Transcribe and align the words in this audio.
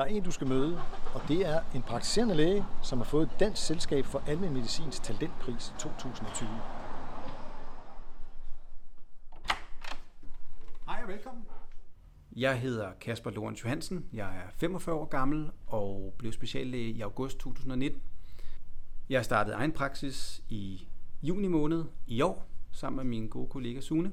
Der 0.00 0.06
er 0.06 0.10
en, 0.10 0.22
du 0.22 0.30
skal 0.30 0.46
møde, 0.48 0.80
og 1.14 1.20
det 1.28 1.46
er 1.46 1.60
en 1.74 1.82
praktiserende 1.82 2.34
læge, 2.34 2.64
som 2.82 2.98
har 2.98 3.04
fået 3.04 3.30
Dansk 3.40 3.66
Selskab 3.66 4.04
for 4.04 4.22
Almen 4.26 4.52
Medicins 4.52 5.00
Talentpris 5.00 5.74
2020. 5.78 6.48
Hej 10.86 11.00
og 11.02 11.08
velkommen. 11.08 11.44
Jeg 12.36 12.60
hedder 12.60 12.92
Kasper 13.00 13.30
Lorenz 13.30 13.64
Johansen. 13.64 14.06
Jeg 14.12 14.36
er 14.36 14.50
45 14.50 14.96
år 14.96 15.04
gammel 15.04 15.50
og 15.66 16.14
blev 16.18 16.32
speciallæge 16.32 16.90
i 16.90 17.00
august 17.00 17.38
2019. 17.38 18.02
Jeg 19.08 19.24
startede 19.24 19.56
egen 19.56 19.72
praksis 19.72 20.42
i 20.48 20.88
juni 21.22 21.48
måned 21.48 21.84
i 22.06 22.20
år 22.20 22.46
sammen 22.72 22.96
med 22.96 23.04
min 23.04 23.28
gode 23.28 23.48
kollega 23.48 23.80
Sune. 23.80 24.12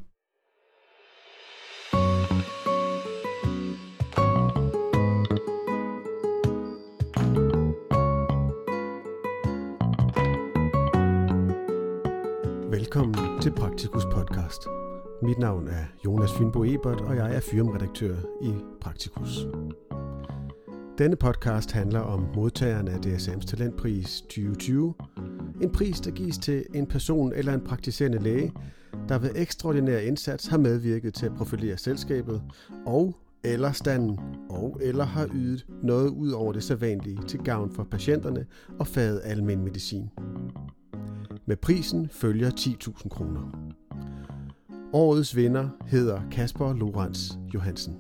Velkommen 12.88 13.42
til 13.42 13.52
Praktikus 13.52 14.04
podcast. 14.12 14.62
Mit 15.22 15.38
navn 15.40 15.68
er 15.68 15.84
Jonas 16.06 16.34
Fynbo 16.34 16.64
Ebert, 16.64 17.02
og 17.02 17.16
jeg 17.16 17.36
er 17.36 17.40
firmaredaktør 17.40 18.16
i 18.42 18.54
Praktikus. 18.82 19.48
Denne 20.98 21.16
podcast 21.16 21.72
handler 21.72 22.00
om 22.00 22.28
modtageren 22.36 22.88
af 22.88 22.98
DSM's 22.98 23.46
Talentpris 23.46 24.22
2020. 24.22 24.94
En 25.62 25.72
pris, 25.72 26.00
der 26.00 26.12
gives 26.12 26.38
til 26.38 26.66
en 26.74 26.86
person 26.86 27.34
eller 27.34 27.54
en 27.54 27.62
praktiserende 27.62 28.20
læge, 28.20 28.54
der 29.10 29.20
ved 29.20 29.32
ekstraordinær 29.36 30.00
indsats 30.00 30.48
har 30.48 30.58
medvirket 30.58 31.14
til 31.14 31.26
at 31.26 31.34
profilere 31.34 31.78
selskabet 31.78 32.42
og 32.86 33.16
eller 33.44 33.72
standen 33.72 34.20
og 34.50 34.80
eller 34.82 35.04
har 35.06 35.30
ydet 35.34 35.66
noget 35.84 36.10
ud 36.10 36.32
over 36.32 36.54
det 36.54 36.64
sædvanlige 36.64 37.20
til 37.28 37.40
gavn 37.40 37.72
for 37.72 37.84
patienterne 37.84 38.46
og 38.80 38.88
faget 38.88 39.22
almen 39.24 39.64
medicin. 39.64 40.10
Med 41.50 41.58
prisen 41.58 42.10
følger 42.10 42.50
10.000 42.50 43.10
kroner. 43.10 43.74
Årets 44.94 45.36
vinder 45.36 45.70
hedder 45.86 46.30
Kasper 46.30 46.74
Lorenz 46.74 47.20
Johansen. 47.54 47.94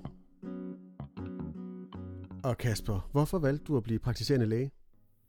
Og 2.43 2.57
Kasper, 2.57 3.09
hvorfor 3.11 3.39
valgte 3.39 3.65
du 3.65 3.77
at 3.77 3.83
blive 3.83 3.99
praktiserende 3.99 4.45
læge? 4.45 4.71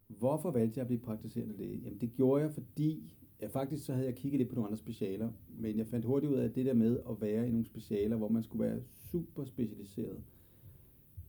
Hvorfor 0.06 0.50
valgte 0.50 0.78
jeg 0.78 0.83
at 0.83 0.86
blive 0.86 1.00
praktiserende 1.00 1.56
læge? 1.56 1.80
Jamen 1.84 2.00
det 2.00 2.12
gjorde 2.12 2.42
jeg, 2.42 2.52
fordi 2.52 3.12
ja, 3.42 3.47
faktisk 3.47 3.84
så 3.86 3.92
havde 3.92 4.06
jeg 4.06 4.14
kigget 4.14 4.38
lidt 4.38 4.48
på 4.48 4.55
nogle 4.55 4.69
andre 4.69 4.78
specialer, 4.78 5.30
men 5.58 5.78
jeg 5.78 5.86
fandt 5.86 6.06
hurtigt 6.06 6.32
ud 6.32 6.36
af, 6.36 6.44
at 6.44 6.55
det 6.55 6.66
der 6.66 6.75
med 6.75 6.98
at 7.10 7.20
være 7.20 7.48
i 7.48 7.50
nogle 7.50 7.66
specialer, 7.66 8.16
hvor 8.16 8.28
man 8.28 8.42
skulle 8.42 8.64
være 8.64 8.80
super 9.10 9.44
specialiseret, 9.44 10.22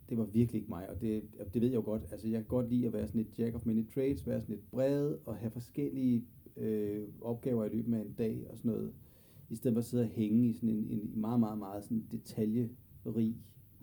det 0.10 0.18
var 0.18 0.24
virkelig 0.24 0.60
ikke 0.60 0.70
mig, 0.70 0.90
og 0.90 1.02
det, 1.02 1.24
det 1.54 1.62
ved 1.62 1.70
jeg 1.70 1.76
jo 1.76 1.82
godt. 1.82 2.02
Altså 2.12 2.28
jeg 2.28 2.38
kan 2.40 2.48
godt 2.48 2.70
lide 2.70 2.88
at 2.88 2.94
være 2.94 3.08
sådan 3.08 3.22
et 3.22 3.40
jack 3.40 3.56
of 3.56 3.66
many 3.66 3.88
trades, 3.94 4.28
være 4.28 4.42
sådan 4.42 4.56
lidt 4.56 4.72
bred 4.72 5.16
og 5.26 5.36
have 5.36 5.52
forskellige 5.52 6.26
øh, 6.60 7.08
opgaver 7.22 7.66
i 7.66 7.70
løbet 7.70 7.94
af 7.94 8.02
en 8.02 8.14
dag 8.18 8.48
og 8.50 8.58
sådan 8.58 8.72
noget, 8.72 8.94
i 9.50 9.56
stedet 9.56 9.76
for 9.76 9.80
at 9.80 9.86
sidde 9.86 10.04
og 10.04 10.10
hænge 10.10 10.50
i 10.50 10.54
sådan 10.54 10.70
en, 10.70 10.88
en 10.90 11.12
meget, 11.16 11.40
meget, 11.40 11.58
meget 11.58 11.84
sådan 11.84 12.06
detaljerig 12.12 13.36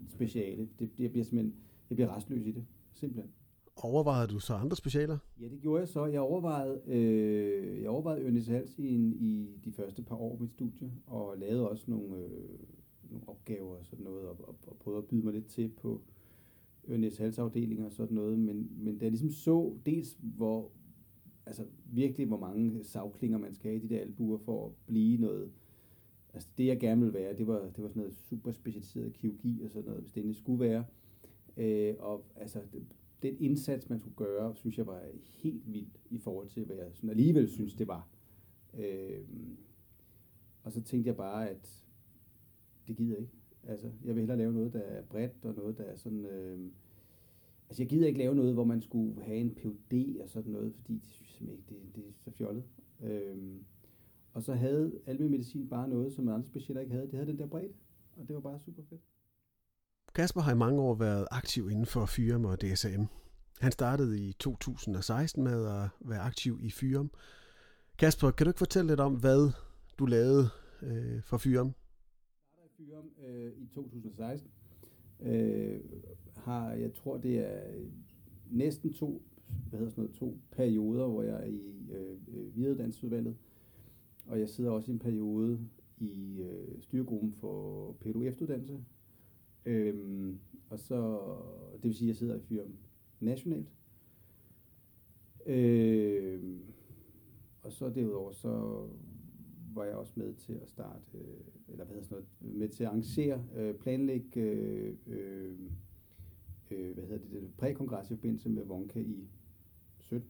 speciale. 0.09 0.69
Det, 0.79 0.99
det, 0.99 1.01
jeg 1.01 1.11
bliver 1.11 1.25
simpelthen, 1.25 1.55
jeg 1.91 1.97
bliver 1.97 2.17
restløs 2.17 2.47
i 2.47 2.53
det, 2.53 2.67
simpelthen. 2.93 3.31
Overvejede 3.77 4.29
du 4.29 4.39
så 4.39 4.55
andre 4.55 4.77
specialer? 4.77 5.19
Ja, 5.41 5.49
det 5.49 5.61
gjorde 5.61 5.81
jeg 5.81 5.89
så. 5.89 6.07
Jeg 6.07 6.21
overvejede, 6.21 6.81
øh, 6.87 7.83
jeg 7.83 7.91
overvejede 7.91 8.23
Ørnes 8.23 8.47
Hals 8.47 8.79
i, 8.79 8.95
en, 8.95 9.13
i 9.13 9.59
de 9.65 9.73
første 9.73 10.03
par 10.03 10.17
år 10.17 10.33
af 10.33 10.41
mit 10.41 10.51
studie, 10.51 10.93
og 11.07 11.39
lavede 11.39 11.71
også 11.71 11.85
nogle, 11.91 12.17
øh, 12.17 12.59
nogle 13.11 13.29
opgaver 13.29 13.77
og 13.77 13.85
sådan 13.85 14.05
noget, 14.05 14.29
og, 14.29 14.37
og, 14.49 14.57
og 14.67 14.77
prøvede 14.77 14.99
at 14.99 15.05
byde 15.05 15.23
mig 15.23 15.35
lidt 15.35 15.47
til 15.47 15.69
på 15.69 16.01
Ørnes 16.89 17.17
Hals 17.17 17.39
afdelinger 17.39 17.85
og 17.85 17.93
sådan 17.93 18.15
noget, 18.15 18.39
men, 18.39 18.71
men 18.77 18.99
da 18.99 19.05
jeg 19.05 19.13
ligesom 19.13 19.31
så 19.31 19.73
dels, 19.87 20.19
hvor, 20.21 20.71
altså 21.47 21.65
virkelig, 21.93 22.27
hvor 22.27 22.39
mange 22.39 22.85
savklinger 22.85 23.39
man 23.39 23.55
skal 23.55 23.71
have 23.71 23.83
i 23.83 23.87
de 23.89 23.95
der 23.95 24.01
albuer 24.01 24.39
for 24.39 24.67
at 24.67 24.73
blive 24.87 25.21
noget. 25.21 25.53
Altså 26.35 26.49
det, 26.59 26.67
jeg 26.67 26.81
gerne 26.81 27.01
ville 27.01 27.15
være, 27.15 27.37
det 27.37 27.47
var, 27.47 27.61
det 27.61 27.83
var 27.83 27.89
sådan 27.89 28.01
noget 28.01 28.15
super 28.15 28.53
specialiseret 28.53 29.13
kirurgi 29.13 29.63
og 29.65 29.71
sådan 29.71 29.85
noget, 29.85 30.01
hvis 30.01 30.13
det 30.13 30.21
endelig 30.21 30.37
skulle 30.37 30.61
være. 30.61 30.85
Øh, 31.57 31.95
og 31.99 32.25
altså, 32.37 32.61
den 33.23 33.37
indsats, 33.41 33.91
man 33.91 33.99
skulle 33.99 34.17
gøre, 34.17 34.57
synes 34.57 34.79
jeg 34.79 34.87
var 34.87 35.03
helt 35.25 35.73
vild 35.73 35.91
i 36.11 36.19
forhold 36.19 36.49
til, 36.49 36.65
hvad 36.65 36.77
jeg 36.77 36.91
sådan 36.93 37.11
alligevel 37.11 37.49
synes, 37.49 37.75
det 37.75 37.89
var. 37.89 38.09
Øh, 38.79 39.21
og 40.63 40.73
så 40.73 40.83
tænkte 40.83 41.09
jeg 41.09 41.17
bare, 41.17 41.49
at 41.51 41.85
det 42.89 42.97
gider 42.97 43.13
jeg 43.13 43.21
ikke. 43.21 43.33
Altså, 43.69 43.87
jeg 44.05 44.15
vil 44.15 44.21
hellere 44.21 44.39
lave 44.39 44.53
noget, 44.53 44.73
der 44.73 44.81
er 44.81 45.03
bredt, 45.03 45.45
og 45.45 45.55
noget, 45.55 45.79
der 45.79 45.85
er 45.85 45.97
sådan... 45.97 46.27
Øh, 46.27 46.71
altså, 47.69 47.83
jeg 47.83 47.89
gider 47.89 48.07
ikke 48.07 48.19
lave 48.19 48.35
noget, 48.35 48.55
hvor 48.55 48.65
man 48.65 48.83
skulle 48.83 49.23
have 49.23 49.39
en 49.39 49.55
PhD 49.55 50.21
og 50.21 50.29
sådan 50.29 50.53
noget, 50.53 50.75
fordi 50.75 50.95
det 50.95 51.11
synes 51.11 51.41
jeg 51.41 51.51
ikke, 51.51 51.65
det, 51.69 51.77
det 51.95 52.05
er 52.09 52.13
så 52.19 52.31
fjollet. 52.31 52.65
Øh, 53.03 53.37
og 54.33 54.43
så 54.43 54.55
havde 54.55 54.93
almindelig 55.07 55.31
medicin 55.31 55.69
bare 55.69 55.89
noget, 55.89 56.13
som 56.13 56.29
andre 56.29 56.47
specialer 56.47 56.81
ikke 56.81 56.93
havde. 56.93 57.07
Det 57.07 57.15
havde 57.15 57.27
den 57.27 57.39
der 57.39 57.47
bredde, 57.47 57.73
og 58.17 58.29
det 58.29 58.35
var 58.35 58.41
bare 58.41 58.61
super 58.61 58.83
fedt. 58.83 59.01
Kasper 60.15 60.41
har 60.41 60.53
i 60.53 60.57
mange 60.57 60.81
år 60.81 60.95
været 60.95 61.27
aktiv 61.31 61.71
inden 61.71 61.87
for 61.87 62.07
Fyrum 62.07 62.45
og 62.45 62.61
DSM. 62.61 63.03
Han 63.61 63.73
startede 63.73 64.29
i 64.29 64.33
2016 64.33 65.45
med 65.45 65.67
at 65.67 65.89
være 66.01 66.21
aktiv 66.21 66.59
i 66.63 66.71
Fyrum. 66.71 67.11
Kasper, 67.99 68.31
kan 68.31 68.45
du 68.45 68.51
ikke 68.51 68.59
fortælle 68.59 68.89
lidt 68.89 69.01
om, 69.01 69.15
hvad 69.15 69.53
du 69.99 70.07
lavede 70.07 70.49
øh, 70.83 71.23
for 71.23 71.39
Fyrum? 71.39 71.67
Jeg 71.67 71.75
startede 72.39 72.69
i 72.69 72.77
Fyrum 72.77 73.11
øh, 73.25 73.53
i 73.53 73.67
2016. 73.67 74.51
Øh, 75.23 75.81
har, 76.37 76.73
jeg 76.73 76.93
tror, 76.95 77.17
det 77.17 77.39
er 77.39 77.61
næsten 78.51 78.93
to, 78.93 79.23
hvad 79.69 79.79
hedder 79.79 79.91
sådan 79.91 80.05
noget, 80.05 80.17
to 80.17 80.39
perioder, 80.51 81.09
hvor 81.09 81.23
jeg 81.23 81.43
er 81.43 81.47
i 81.47 81.61
øh, 81.93 82.17
øh 82.29 82.57
videreuddannelsesudvalget. 82.57 83.37
Og 84.27 84.41
jeg 84.41 84.49
sidder 84.49 84.71
også 84.71 84.91
i 84.91 84.95
en 84.95 84.99
periode 84.99 85.59
i 85.99 86.41
øh, 86.41 86.83
styregruppen 86.83 87.33
for 87.33 87.93
PDU 87.93 88.23
efteruddannelse, 88.23 88.79
Øhm, 89.67 90.39
og 90.71 90.79
så, 90.79 91.19
det 91.73 91.85
vil 91.85 91.95
sige, 91.95 92.07
at 92.07 92.09
jeg 92.09 92.17
sidder 92.17 92.37
i 92.37 92.41
Fyrum 92.41 92.77
nationalt. 93.21 93.69
Øhm, 95.47 96.61
og 97.63 97.73
så 97.73 97.91
derudover, 97.91 98.33
så 98.33 98.87
var 99.77 99.85
jeg 99.85 99.95
også 99.95 100.13
med 100.17 100.35
til 100.35 100.53
at 100.53 100.69
starte, 100.69 101.19
øh, 101.19 101.41
eller 101.69 101.85
hvad 101.85 101.95
hedder 101.95 102.03
sådan 102.03 102.25
noget, 102.41 102.59
med 102.59 102.69
til 102.69 102.85
at 102.85 102.89
arrangere, 102.89 103.45
øh, 103.57 103.75
planlægge, 103.75 104.41
øh, 104.41 104.97
øh, 105.07 105.59
øh 106.71 106.95
hvad 106.95 107.05
hedder 107.05 107.19
det, 107.19 107.31
det 107.31 107.51
prækongres 107.59 108.11
i 108.11 108.15
forbindelse 108.15 108.49
med 108.49 108.65
Vonka 108.65 109.01
i 109.01 109.29
17 110.01 110.29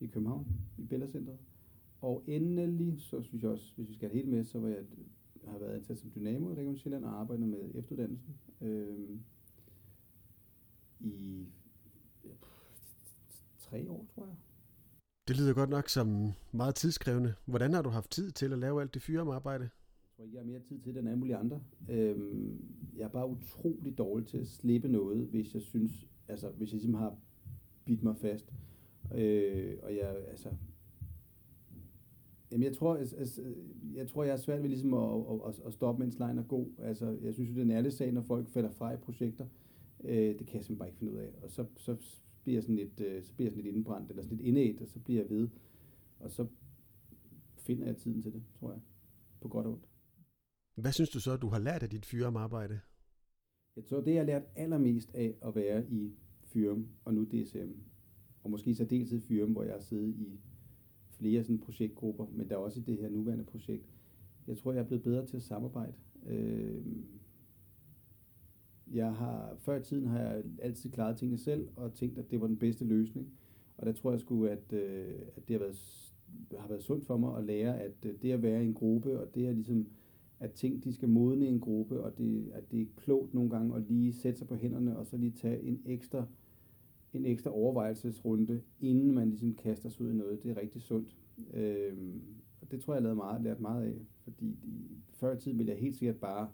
i 0.00 0.06
København, 0.06 0.46
i 0.78 0.84
Bella 0.84 1.06
Center. 1.06 1.36
Og 2.00 2.22
endelig, 2.26 3.00
så 3.00 3.22
synes 3.22 3.42
jeg 3.42 3.50
også, 3.50 3.72
hvis 3.76 3.88
vi 3.88 3.94
skal 3.94 4.08
have 4.08 4.16
helt 4.16 4.28
med, 4.28 4.44
så 4.44 4.58
var 4.58 4.68
jeg 4.68 4.84
har 5.46 5.58
været 5.58 5.74
ansat 5.74 5.98
som 5.98 6.10
dynamo 6.10 6.50
i 6.50 6.54
Region 6.54 6.76
Sjælland 6.76 7.04
og 7.04 7.20
arbejdet 7.20 7.48
med 7.48 7.70
efteruddannelsen 7.74 8.36
øh, 8.60 9.18
i 11.00 11.46
tre 13.58 13.90
år, 13.90 14.06
tror 14.14 14.26
jeg. 14.26 14.36
Det 15.28 15.36
lyder 15.36 15.54
godt 15.54 15.70
nok 15.70 15.88
som 15.88 16.32
meget 16.52 16.74
tidskrævende. 16.74 17.34
Hvordan 17.44 17.72
har 17.74 17.82
du 17.82 17.88
haft 17.88 18.10
tid 18.10 18.30
til 18.30 18.52
at 18.52 18.58
lave 18.58 18.80
alt 18.80 18.94
det 18.94 19.02
fyrearbejde? 19.02 19.64
Jeg 19.64 19.70
tror 20.16 20.24
ikke, 20.24 20.36
jeg 20.36 20.42
har 20.42 20.46
mere 20.46 20.60
tid 20.60 20.80
til 20.80 20.94
det 20.94 21.00
end 21.00 21.08
alle 21.08 21.18
mulige 21.18 21.36
andre. 21.36 21.60
Øh, 21.90 22.16
jeg 22.96 23.04
er 23.04 23.08
bare 23.08 23.28
utrolig 23.28 23.98
dårlig 23.98 24.26
til 24.26 24.38
at 24.38 24.46
slippe 24.46 24.88
noget, 24.88 25.26
hvis 25.26 25.54
jeg 25.54 25.62
synes, 25.62 25.92
altså 26.28 26.48
hvis 26.50 26.72
jeg 26.72 26.80
simpelthen 26.80 27.10
har 27.10 27.18
bidt 27.84 28.02
mig 28.02 28.16
fast. 28.16 28.52
Øh, 29.14 29.76
og 29.82 29.96
jeg, 29.96 30.16
altså, 30.30 30.48
Jamen, 32.50 32.64
jeg 32.64 32.76
tror, 32.76 32.96
altså, 32.96 33.42
jeg 33.94 34.08
tror, 34.08 34.24
jeg 34.24 34.32
er 34.32 34.36
svært 34.36 34.62
ved 34.62 34.68
ligesom 34.68 34.94
at, 34.94 35.40
at, 35.48 35.66
at 35.66 35.72
stoppe, 35.72 36.02
mens 36.02 36.18
lejen 36.18 36.38
er 36.38 36.42
god. 36.42 36.66
Altså, 36.78 37.16
jeg 37.22 37.34
synes 37.34 37.50
jo, 37.50 37.54
det 37.54 37.60
er 37.60 37.64
en 37.64 37.70
ærlig 37.70 37.92
sag, 37.92 38.12
når 38.12 38.22
folk 38.22 38.48
falder 38.48 38.70
fra 38.70 38.92
i 38.92 38.96
projekter. 38.96 39.46
Øh, 40.04 40.38
det 40.38 40.46
kan 40.46 40.56
jeg 40.56 40.64
simpelthen 40.64 40.76
bare 40.76 40.88
ikke 40.88 40.98
finde 40.98 41.12
ud 41.12 41.18
af. 41.18 41.30
Og 41.42 41.50
så, 41.50 41.64
så 41.76 41.96
bliver 42.46 42.60
sådan 42.60 42.76
lidt, 42.76 43.00
øh, 43.00 43.22
så 43.22 43.32
bliver 43.34 43.46
jeg 43.46 43.52
sådan 43.52 43.64
lidt 43.64 43.76
indbrændt, 43.76 44.10
eller 44.10 44.22
sådan 44.22 44.36
lidt 44.36 44.46
indædt, 44.46 44.80
og 44.80 44.88
så 44.88 45.00
bliver 45.00 45.20
jeg 45.20 45.30
ved. 45.30 45.48
Og 46.18 46.30
så 46.30 46.46
finder 47.56 47.86
jeg 47.86 47.96
tiden 47.96 48.22
til 48.22 48.32
det, 48.32 48.42
tror 48.58 48.70
jeg. 48.72 48.80
På 49.40 49.48
godt 49.48 49.66
og 49.66 49.72
ondt. 49.72 49.88
Hvad 50.74 50.92
synes 50.92 51.10
du 51.10 51.20
så, 51.20 51.36
du 51.36 51.48
har 51.48 51.58
lært 51.58 51.82
af 51.82 51.90
dit 51.90 52.06
fyrearbejde? 52.06 52.80
Jeg 53.76 53.84
tror, 53.84 54.00
det 54.00 54.10
jeg 54.10 54.20
har 54.20 54.26
lært 54.26 54.42
allermest 54.54 55.14
af 55.14 55.34
at 55.42 55.54
være 55.54 55.90
i 55.90 56.14
Fyrum, 56.44 56.88
og 57.04 57.14
nu 57.14 57.24
DSM, 57.24 57.72
og 58.42 58.50
måske 58.50 58.74
så 58.74 58.84
deltid 58.84 59.20
Fyrum, 59.20 59.52
hvor 59.52 59.62
jeg 59.62 59.72
har 59.72 59.80
siddet 59.80 60.14
i 60.14 60.40
flere 61.10 61.44
sådan 61.44 61.58
projektgrupper, 61.58 62.26
men 62.26 62.48
der 62.48 62.54
er 62.54 62.58
også 62.58 62.80
i 62.80 62.82
det 62.82 62.98
her 62.98 63.08
nuværende 63.08 63.44
projekt. 63.44 63.90
Jeg 64.46 64.58
tror, 64.58 64.72
jeg 64.72 64.80
er 64.80 64.86
blevet 64.86 65.02
bedre 65.02 65.26
til 65.26 65.36
at 65.36 65.42
samarbejde. 65.42 65.94
Øh, 66.26 66.84
jeg 68.92 69.12
har, 69.14 69.56
før 69.58 69.76
i 69.76 69.82
tiden 69.82 70.06
har 70.06 70.18
jeg 70.18 70.42
altid 70.58 70.90
klaret 70.90 71.16
tingene 71.16 71.38
selv, 71.38 71.68
og 71.76 71.94
tænkt, 71.94 72.18
at 72.18 72.30
det 72.30 72.40
var 72.40 72.46
den 72.46 72.56
bedste 72.56 72.84
løsning. 72.84 73.32
Og 73.76 73.86
der 73.86 73.92
tror 73.92 74.10
jeg 74.10 74.20
sgu, 74.20 74.44
at, 74.44 74.72
øh, 74.72 75.14
at 75.36 75.48
det 75.48 75.54
har 75.54 75.58
været, 75.58 75.78
har 76.58 76.68
været 76.68 76.82
sundt 76.82 77.06
for 77.06 77.16
mig 77.16 77.38
at 77.38 77.44
lære, 77.44 77.80
at 77.80 77.94
øh, 78.06 78.14
det 78.22 78.32
at 78.32 78.42
være 78.42 78.64
i 78.64 78.66
en 78.66 78.74
gruppe, 78.74 79.20
og 79.20 79.34
det 79.34 79.46
at 79.46 79.54
ligesom 79.54 79.86
at 80.40 80.52
ting 80.52 80.84
de 80.84 80.92
skal 80.92 81.08
modne 81.08 81.46
i 81.46 81.48
en 81.48 81.60
gruppe, 81.60 82.00
og 82.00 82.18
det, 82.18 82.50
at 82.52 82.72
det 82.72 82.80
er 82.82 82.86
klogt 82.96 83.34
nogle 83.34 83.50
gange 83.50 83.76
at 83.76 83.82
lige 83.88 84.12
sætte 84.12 84.38
sig 84.38 84.48
på 84.48 84.54
hænderne, 84.54 84.98
og 84.98 85.06
så 85.06 85.16
lige 85.16 85.30
tage 85.32 85.62
en 85.62 85.82
ekstra, 85.84 86.26
en 87.12 87.26
ekstra 87.26 87.50
overvejelsesrunde, 87.50 88.60
inden 88.80 89.12
man 89.12 89.28
ligesom 89.28 89.54
kaster 89.54 89.88
sig 89.88 90.06
ud 90.06 90.10
i 90.10 90.16
noget. 90.16 90.42
Det 90.42 90.50
er 90.50 90.56
rigtig 90.60 90.82
sundt. 90.82 91.16
Øhm, 91.54 92.22
og 92.60 92.70
det 92.70 92.80
tror 92.80 92.94
jeg, 92.94 93.02
jeg 93.02 93.10
har 93.10 93.14
meget, 93.14 93.42
lært 93.42 93.60
meget 93.60 93.84
af, 93.84 93.94
fordi 94.24 94.46
i, 94.46 94.96
før 95.12 95.36
i 95.36 95.38
tiden 95.38 95.58
ville 95.58 95.72
jeg 95.72 95.80
helt 95.80 95.96
sikkert 95.96 96.16
bare 96.16 96.48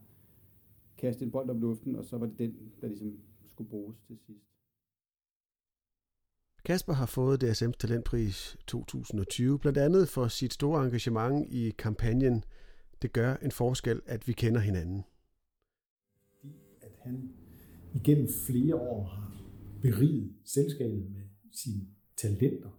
kaste 1.02 1.24
en 1.24 1.30
bold 1.30 1.50
op 1.50 1.56
i 1.56 1.60
luften, 1.60 1.96
og 1.96 2.04
så 2.04 2.18
var 2.18 2.26
det 2.26 2.38
den, 2.38 2.54
der 2.80 2.88
ligesom 2.88 3.18
skulle 3.46 3.70
bruges 3.70 3.96
til 4.06 4.18
sidst. 4.26 4.46
Kasper 6.64 6.92
har 6.92 7.06
fået 7.06 7.44
DSM's 7.44 7.76
Talentpris 7.78 8.56
2020, 8.66 9.58
blandt 9.58 9.78
andet 9.78 10.08
for 10.08 10.28
sit 10.28 10.52
store 10.52 10.84
engagement 10.84 11.52
i 11.52 11.70
kampagnen 11.70 12.44
Det 13.02 13.12
gør 13.12 13.36
en 13.36 13.50
forskel, 13.50 14.00
at 14.06 14.28
vi 14.28 14.32
kender 14.32 14.60
hinanden. 14.60 15.04
At 16.80 16.92
han 16.98 17.32
igennem 17.94 18.28
flere 18.46 18.76
år 18.76 19.04
har 19.04 19.44
beriget 19.82 20.32
selskabet 20.44 21.10
med 21.10 21.22
sine 21.52 21.86
talenter 22.16 22.70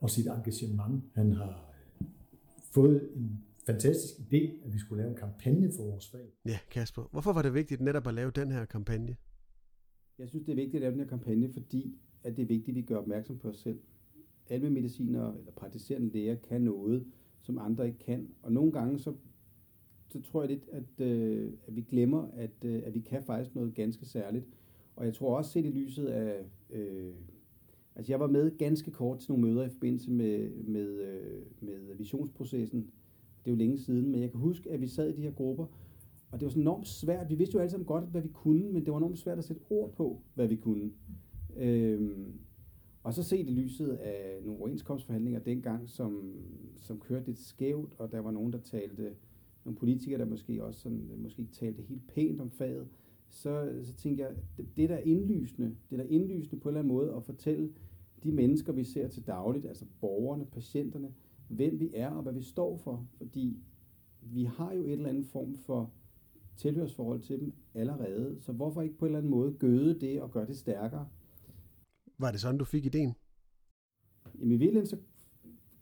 og 0.00 0.10
sit 0.10 0.26
engagement. 0.26 1.04
Han 1.14 1.32
har 1.32 1.74
fået 2.74 3.10
en 3.14 3.44
fantastisk 3.66 4.18
idé, 4.18 4.64
at 4.64 4.72
vi 4.72 4.78
skulle 4.78 5.02
lave 5.02 5.10
en 5.10 5.16
kampagne 5.16 5.72
for 5.76 5.82
vores 5.82 6.10
fag. 6.10 6.32
Ja, 6.44 6.58
Kasper. 6.70 7.02
Hvorfor 7.10 7.32
var 7.32 7.42
det 7.42 7.54
vigtigt 7.54 7.80
netop 7.80 8.06
at 8.06 8.14
lave 8.14 8.30
den 8.30 8.50
her 8.50 8.64
kampagne? 8.64 9.16
Jeg 10.18 10.28
synes, 10.28 10.44
det 10.44 10.52
er 10.52 10.56
vigtigt 10.56 10.74
at 10.74 10.80
lave 10.80 10.92
den 10.92 11.00
her 11.00 11.06
kampagne, 11.06 11.52
fordi 11.52 11.98
at 12.22 12.36
det 12.36 12.42
er 12.42 12.46
vigtigt, 12.46 12.68
at 12.68 12.74
vi 12.74 12.82
gør 12.82 12.96
opmærksom 12.96 13.38
på 13.38 13.48
os 13.48 13.58
selv. 13.58 13.80
Alle 14.48 14.70
mediciner 14.70 15.32
eller 15.38 15.52
praktiserende 15.52 16.08
læger 16.08 16.34
kan 16.34 16.60
noget, 16.60 17.06
som 17.40 17.58
andre 17.58 17.86
ikke 17.86 17.98
kan. 17.98 18.28
Og 18.42 18.52
nogle 18.52 18.72
gange, 18.72 18.98
så, 18.98 19.14
så 20.08 20.22
tror 20.22 20.42
jeg 20.42 20.50
lidt, 20.50 20.68
at, 20.72 21.06
øh, 21.06 21.52
at 21.66 21.76
vi 21.76 21.80
glemmer, 21.80 22.28
at, 22.32 22.64
øh, 22.64 22.82
at 22.84 22.94
vi 22.94 23.00
kan 23.00 23.22
faktisk 23.22 23.54
noget 23.54 23.74
ganske 23.74 24.06
særligt. 24.06 24.46
Og 24.96 25.04
jeg 25.04 25.14
tror 25.14 25.36
også 25.36 25.50
set 25.50 25.64
i 25.64 25.70
lyset 25.70 26.06
af... 26.06 26.44
Øh, 26.70 27.14
altså 27.94 28.12
jeg 28.12 28.20
var 28.20 28.26
med 28.26 28.58
ganske 28.58 28.90
kort 28.90 29.18
til 29.18 29.32
nogle 29.32 29.46
møder 29.46 29.66
i 29.66 29.68
forbindelse 29.68 30.10
med, 30.10 30.50
med, 30.50 31.00
øh, 31.00 31.42
med 31.60 31.94
visionsprocessen. 31.96 32.90
Det 33.44 33.50
er 33.50 33.54
jo 33.54 33.56
længe 33.56 33.78
siden, 33.78 34.10
men 34.10 34.20
jeg 34.20 34.30
kan 34.30 34.40
huske, 34.40 34.70
at 34.70 34.80
vi 34.80 34.86
sad 34.86 35.08
i 35.08 35.16
de 35.16 35.22
her 35.22 35.30
grupper, 35.30 35.66
og 36.30 36.40
det 36.40 36.46
var 36.46 36.50
sådan 36.50 36.62
enormt 36.62 36.88
svært. 36.88 37.30
Vi 37.30 37.34
vidste 37.34 37.54
jo 37.54 37.60
alle 37.60 37.70
sammen 37.70 37.86
godt, 37.86 38.04
hvad 38.04 38.20
vi 38.20 38.28
kunne, 38.28 38.72
men 38.72 38.84
det 38.84 38.92
var 38.92 38.98
enormt 38.98 39.18
svært 39.18 39.38
at 39.38 39.44
sætte 39.44 39.62
ord 39.70 39.94
på, 39.94 40.20
hvad 40.34 40.46
vi 40.46 40.56
kunne. 40.56 40.90
Øhm, 41.56 42.32
og 43.02 43.14
så 43.14 43.22
set 43.22 43.48
i 43.48 43.52
lyset 43.52 43.88
af 43.88 44.40
nogle 44.44 44.60
overenskomstforhandlinger 44.60 45.40
dengang, 45.40 45.88
som, 45.88 46.34
som 46.76 47.00
kørte 47.00 47.26
lidt 47.26 47.38
skævt, 47.38 47.94
og 47.98 48.12
der 48.12 48.20
var 48.20 48.30
nogen, 48.30 48.52
der 48.52 48.58
talte, 48.58 49.12
nogle 49.64 49.78
politikere, 49.78 50.18
der 50.18 50.24
måske 50.24 50.64
også 50.64 50.80
sådan, 50.80 51.10
måske 51.16 51.40
ikke 51.42 51.52
talte 51.52 51.82
helt 51.82 52.06
pænt 52.06 52.40
om 52.40 52.50
faget, 52.50 52.88
så, 53.28 53.80
så 53.82 53.94
tænker 53.94 54.26
jeg, 54.26 54.34
det, 54.56 54.66
det 54.76 54.88
der 54.88 54.94
er 54.94 55.02
indlysende, 55.02 55.76
det 55.90 55.98
der 55.98 56.04
er 56.04 56.08
indlysende 56.08 56.60
på 56.60 56.68
en 56.68 56.70
eller 56.70 56.80
anden 56.80 56.94
måde 56.94 57.14
at 57.16 57.24
fortælle 57.24 57.70
de 58.22 58.32
mennesker, 58.32 58.72
vi 58.72 58.84
ser 58.84 59.08
til 59.08 59.26
dagligt, 59.26 59.66
altså 59.66 59.84
borgerne, 60.00 60.46
patienterne, 60.46 61.12
hvem 61.50 61.80
vi 61.80 61.90
er 61.94 62.10
og 62.10 62.22
hvad 62.22 62.32
vi 62.32 62.42
står 62.42 62.76
for, 62.76 63.06
fordi 63.12 63.56
vi 64.22 64.44
har 64.44 64.72
jo 64.72 64.84
et 64.84 64.92
eller 64.92 65.08
andet 65.08 65.26
form 65.26 65.56
for 65.56 65.90
tilhørsforhold 66.56 67.20
til 67.20 67.40
dem 67.40 67.52
allerede, 67.74 68.36
så 68.40 68.52
hvorfor 68.52 68.82
ikke 68.82 68.98
på 68.98 69.04
en 69.04 69.08
eller 69.08 69.18
anden 69.18 69.30
måde 69.30 69.52
gøde 69.52 70.00
det 70.00 70.22
og 70.22 70.30
gøre 70.30 70.46
det 70.46 70.56
stærkere? 70.56 71.08
Var 72.18 72.30
det 72.30 72.40
sådan, 72.40 72.58
du 72.58 72.64
fik 72.64 72.86
ideen? 72.86 73.14
Jamen 74.40 74.52
i 74.52 74.56
virkeligheden 74.56 74.86
så 74.86 74.96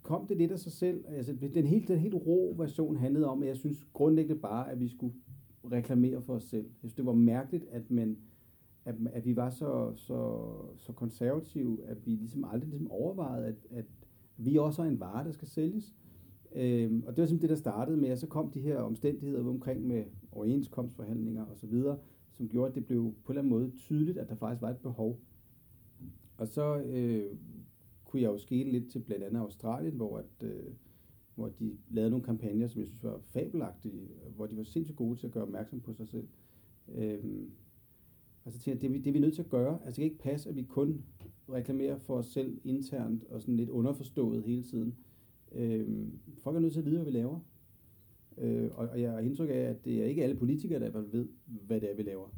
kom 0.02 0.26
det 0.26 0.36
lidt 0.36 0.52
af 0.52 0.58
sig 0.58 0.72
selv. 0.72 1.04
Altså, 1.08 1.32
den, 1.32 1.66
helt, 1.66 1.88
den 1.88 1.98
helt 1.98 2.14
rå 2.14 2.54
version 2.56 2.96
handlede 2.96 3.26
om, 3.26 3.42
at 3.42 3.48
jeg 3.48 3.56
synes 3.56 3.86
grundlæggende 3.92 4.40
bare, 4.40 4.70
at 4.70 4.80
vi 4.80 4.88
skulle 4.88 5.14
reklamere 5.64 6.22
for 6.22 6.34
os 6.34 6.44
selv. 6.44 6.64
Jeg 6.64 6.74
synes, 6.78 6.94
det 6.94 7.06
var 7.06 7.12
mærkeligt, 7.12 7.64
at, 7.70 7.90
man, 7.90 8.18
at, 8.84 8.94
at 9.12 9.24
vi 9.24 9.36
var 9.36 9.50
så, 9.50 9.92
så, 9.94 10.48
så 10.76 10.92
konservative, 10.92 11.84
at 11.84 12.06
vi 12.06 12.10
ligesom 12.10 12.44
aldrig 12.44 12.70
ligesom 12.70 12.90
overvejede, 12.90 13.46
at, 13.46 13.66
at 13.70 13.84
vi 14.38 14.56
også 14.56 14.82
har 14.82 14.90
en 14.90 15.00
vare, 15.00 15.24
der 15.24 15.32
skal 15.32 15.48
sælges. 15.48 15.94
Øhm, 16.52 17.02
og 17.06 17.16
det 17.16 17.22
var 17.22 17.26
simpelthen 17.26 17.40
det, 17.40 17.48
der 17.48 17.56
startede 17.56 17.96
med, 17.96 18.08
at 18.08 18.18
så 18.18 18.26
kom 18.26 18.50
de 18.50 18.60
her 18.60 18.78
omstændigheder 18.78 19.48
omkring 19.48 19.86
med 19.86 20.04
overenskomstforhandlinger 20.32 21.46
osv., 21.46 21.82
som 22.32 22.48
gjorde, 22.48 22.68
at 22.68 22.74
det 22.74 22.86
blev 22.86 23.14
på 23.24 23.32
en 23.32 23.38
eller 23.38 23.40
anden 23.40 23.50
måde 23.50 23.70
tydeligt, 23.76 24.18
at 24.18 24.28
der 24.28 24.34
faktisk 24.34 24.62
var 24.62 24.70
et 24.70 24.78
behov. 24.78 25.20
Og 26.36 26.48
så 26.48 26.80
øh, 26.80 27.36
kunne 28.04 28.22
jeg 28.22 28.28
jo 28.28 28.38
skele 28.38 28.70
lidt 28.70 28.90
til 28.90 28.98
blandt 28.98 29.24
andet 29.24 29.40
Australien, 29.40 29.94
hvor, 29.94 30.18
at, 30.18 30.48
øh, 30.48 30.72
hvor 31.34 31.48
de 31.48 31.76
lavede 31.90 32.10
nogle 32.10 32.24
kampagner, 32.24 32.66
som 32.66 32.80
jeg 32.80 32.88
synes 32.88 33.04
var 33.04 33.20
fabelagtige, 33.22 34.08
hvor 34.36 34.46
de 34.46 34.56
var 34.56 34.62
sindssygt 34.62 34.96
gode 34.96 35.18
til 35.18 35.26
at 35.26 35.32
gøre 35.32 35.42
opmærksom 35.42 35.80
på 35.80 35.92
sig 35.92 36.08
selv. 36.08 36.28
Øhm, 36.94 37.50
altså 38.44 38.44
og 38.44 38.52
så 38.52 38.58
tænkte 38.58 38.86
jeg, 38.86 38.94
det, 38.94 39.04
det 39.04 39.10
er 39.10 39.12
vi 39.12 39.18
nødt 39.18 39.34
til 39.34 39.42
at 39.42 39.50
gøre. 39.50 39.78
Altså 39.84 39.88
det 39.88 39.94
kan 39.96 40.04
ikke 40.04 40.18
passe, 40.18 40.48
at 40.48 40.56
vi 40.56 40.62
kun 40.62 41.04
reklamerer 41.52 41.98
for 41.98 42.16
os 42.16 42.26
selv 42.26 42.60
internt 42.64 43.24
og 43.24 43.40
sådan 43.40 43.56
lidt 43.56 43.70
underforstået 43.70 44.42
hele 44.42 44.62
tiden. 44.62 44.96
Øhm, 45.52 46.18
folk 46.38 46.56
er 46.56 46.60
nødt 46.60 46.72
til 46.72 46.80
at 46.80 46.86
vide, 46.86 46.96
hvad 46.96 47.12
vi 47.12 47.18
laver. 47.18 47.40
Øh, 48.38 48.70
og, 48.74 48.88
og 48.88 49.00
jeg 49.00 49.12
har 49.12 49.18
indtryk 49.18 49.48
af, 49.48 49.54
at 49.54 49.84
det 49.84 50.02
er 50.02 50.04
ikke 50.04 50.22
alle 50.22 50.36
politikere, 50.36 50.80
der 50.80 51.00
ved, 51.00 51.28
hvad 51.46 51.80
det 51.80 51.90
er, 51.90 51.94
vi 51.94 52.02
laver. 52.02 52.28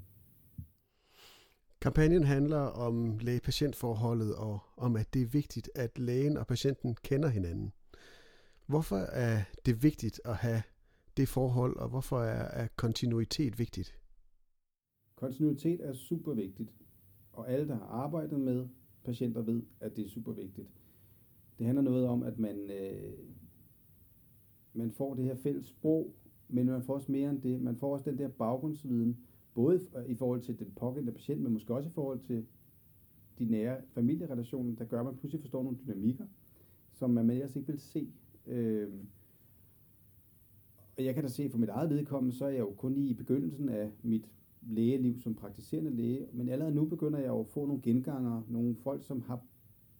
Kampagnen 1.80 2.24
handler 2.24 2.58
om 2.58 3.18
læge-patient-forholdet 3.18 4.34
og 4.34 4.58
om, 4.76 4.96
at 4.96 5.14
det 5.14 5.22
er 5.22 5.26
vigtigt, 5.26 5.70
at 5.74 5.98
lægen 5.98 6.36
og 6.36 6.46
patienten 6.46 6.96
kender 7.02 7.28
hinanden. 7.28 7.72
Hvorfor 8.66 8.96
er 8.96 9.42
det 9.66 9.82
vigtigt 9.82 10.20
at 10.24 10.36
have 10.36 10.62
det 11.16 11.28
forhold, 11.28 11.76
og 11.76 11.88
hvorfor 11.88 12.18
er, 12.20 12.62
er 12.62 12.68
kontinuitet 12.76 13.58
vigtigt? 13.58 13.98
Kontinuitet 15.16 15.80
er 15.88 15.92
super 15.92 16.34
vigtigt, 16.34 16.72
og 17.32 17.50
alle, 17.50 17.68
der 17.68 17.74
har 17.74 17.86
arbejdet 17.86 18.40
med 18.40 18.68
patienter, 19.04 19.42
ved, 19.42 19.62
at 19.80 19.96
det 19.96 20.04
er 20.04 20.08
super 20.08 20.32
vigtigt. 20.32 20.68
Det 21.58 21.66
handler 21.66 21.82
noget 21.82 22.06
om, 22.06 22.22
at 22.22 22.38
man, 22.38 22.70
øh, 22.70 23.12
man 24.72 24.90
får 24.90 25.14
det 25.14 25.24
her 25.24 25.34
fælles 25.34 25.66
sprog, 25.66 26.14
men 26.48 26.66
man 26.66 26.82
får 26.82 26.94
også 26.94 27.12
mere 27.12 27.30
end 27.30 27.42
det. 27.42 27.62
Man 27.62 27.76
får 27.76 27.92
også 27.92 28.10
den 28.10 28.18
der 28.18 28.28
baggrundsviden, 28.28 29.16
både 29.54 29.80
i 30.08 30.14
forhold 30.14 30.40
til 30.40 30.58
den 30.58 30.72
pågældende 30.76 31.12
patient, 31.12 31.40
men 31.40 31.52
måske 31.52 31.74
også 31.74 31.88
i 31.88 31.92
forhold 31.92 32.18
til 32.18 32.46
de 33.38 33.44
nære 33.44 33.76
familierelationer, 33.92 34.76
der 34.76 34.84
gør, 34.84 34.98
at 34.98 35.04
man 35.04 35.16
pludselig 35.16 35.40
forstår 35.40 35.62
nogle 35.62 35.78
dynamikker, 35.86 36.26
som 36.92 37.10
man 37.10 37.30
ellers 37.30 37.56
ikke 37.56 37.72
vil 37.72 37.80
se. 37.80 38.12
Øh, 38.46 38.88
og 40.96 41.04
jeg 41.04 41.14
kan 41.14 41.22
da 41.22 41.28
se 41.28 41.50
for 41.50 41.58
mit 41.58 41.68
eget 41.68 41.90
vedkommende, 41.90 42.36
så 42.36 42.44
er 42.44 42.48
jeg 42.48 42.60
jo 42.60 42.74
kun 42.76 42.96
i 42.96 43.14
begyndelsen 43.14 43.68
af 43.68 43.90
mit 44.02 44.28
lægeliv 44.62 45.18
som 45.18 45.34
praktiserende 45.34 45.90
læge, 45.90 46.26
men 46.32 46.48
allerede 46.48 46.74
nu 46.74 46.84
begynder 46.84 47.18
jeg 47.18 47.34
at 47.34 47.46
få 47.46 47.66
nogle 47.66 47.82
genganger, 47.82 48.42
nogle 48.48 48.74
folk, 48.74 49.04
som 49.04 49.22
har, 49.22 49.40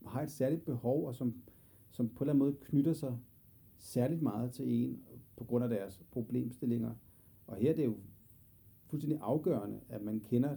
har 0.07 0.23
et 0.23 0.31
særligt 0.31 0.65
behov, 0.65 1.07
og 1.07 1.15
som, 1.15 1.35
som 1.91 2.09
på 2.09 2.25
en 2.25 2.31
eller 2.31 2.33
anden 2.33 2.39
måde 2.39 2.57
knytter 2.65 2.93
sig 2.93 3.19
særligt 3.79 4.23
meget 4.23 4.53
til 4.53 4.65
en 4.69 5.01
på 5.37 5.45
grund 5.45 5.65
af 5.65 5.71
deres 5.71 6.03
problemstillinger. 6.11 6.95
Og 7.47 7.57
her 7.57 7.71
er 7.71 7.75
det 7.75 7.85
jo 7.85 7.97
fuldstændig 8.87 9.19
afgørende, 9.23 9.81
at 9.89 10.03
man 10.03 10.21
kender 10.21 10.57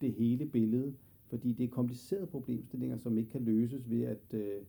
det 0.00 0.12
hele 0.12 0.46
billede, 0.46 0.94
fordi 1.26 1.52
det 1.52 1.64
er 1.64 1.68
komplicerede 1.68 2.26
problemstillinger, 2.26 2.96
som 2.96 3.18
ikke 3.18 3.30
kan 3.30 3.42
løses 3.42 3.90
ved, 3.90 4.02
at 4.02 4.34
øh, 4.34 4.62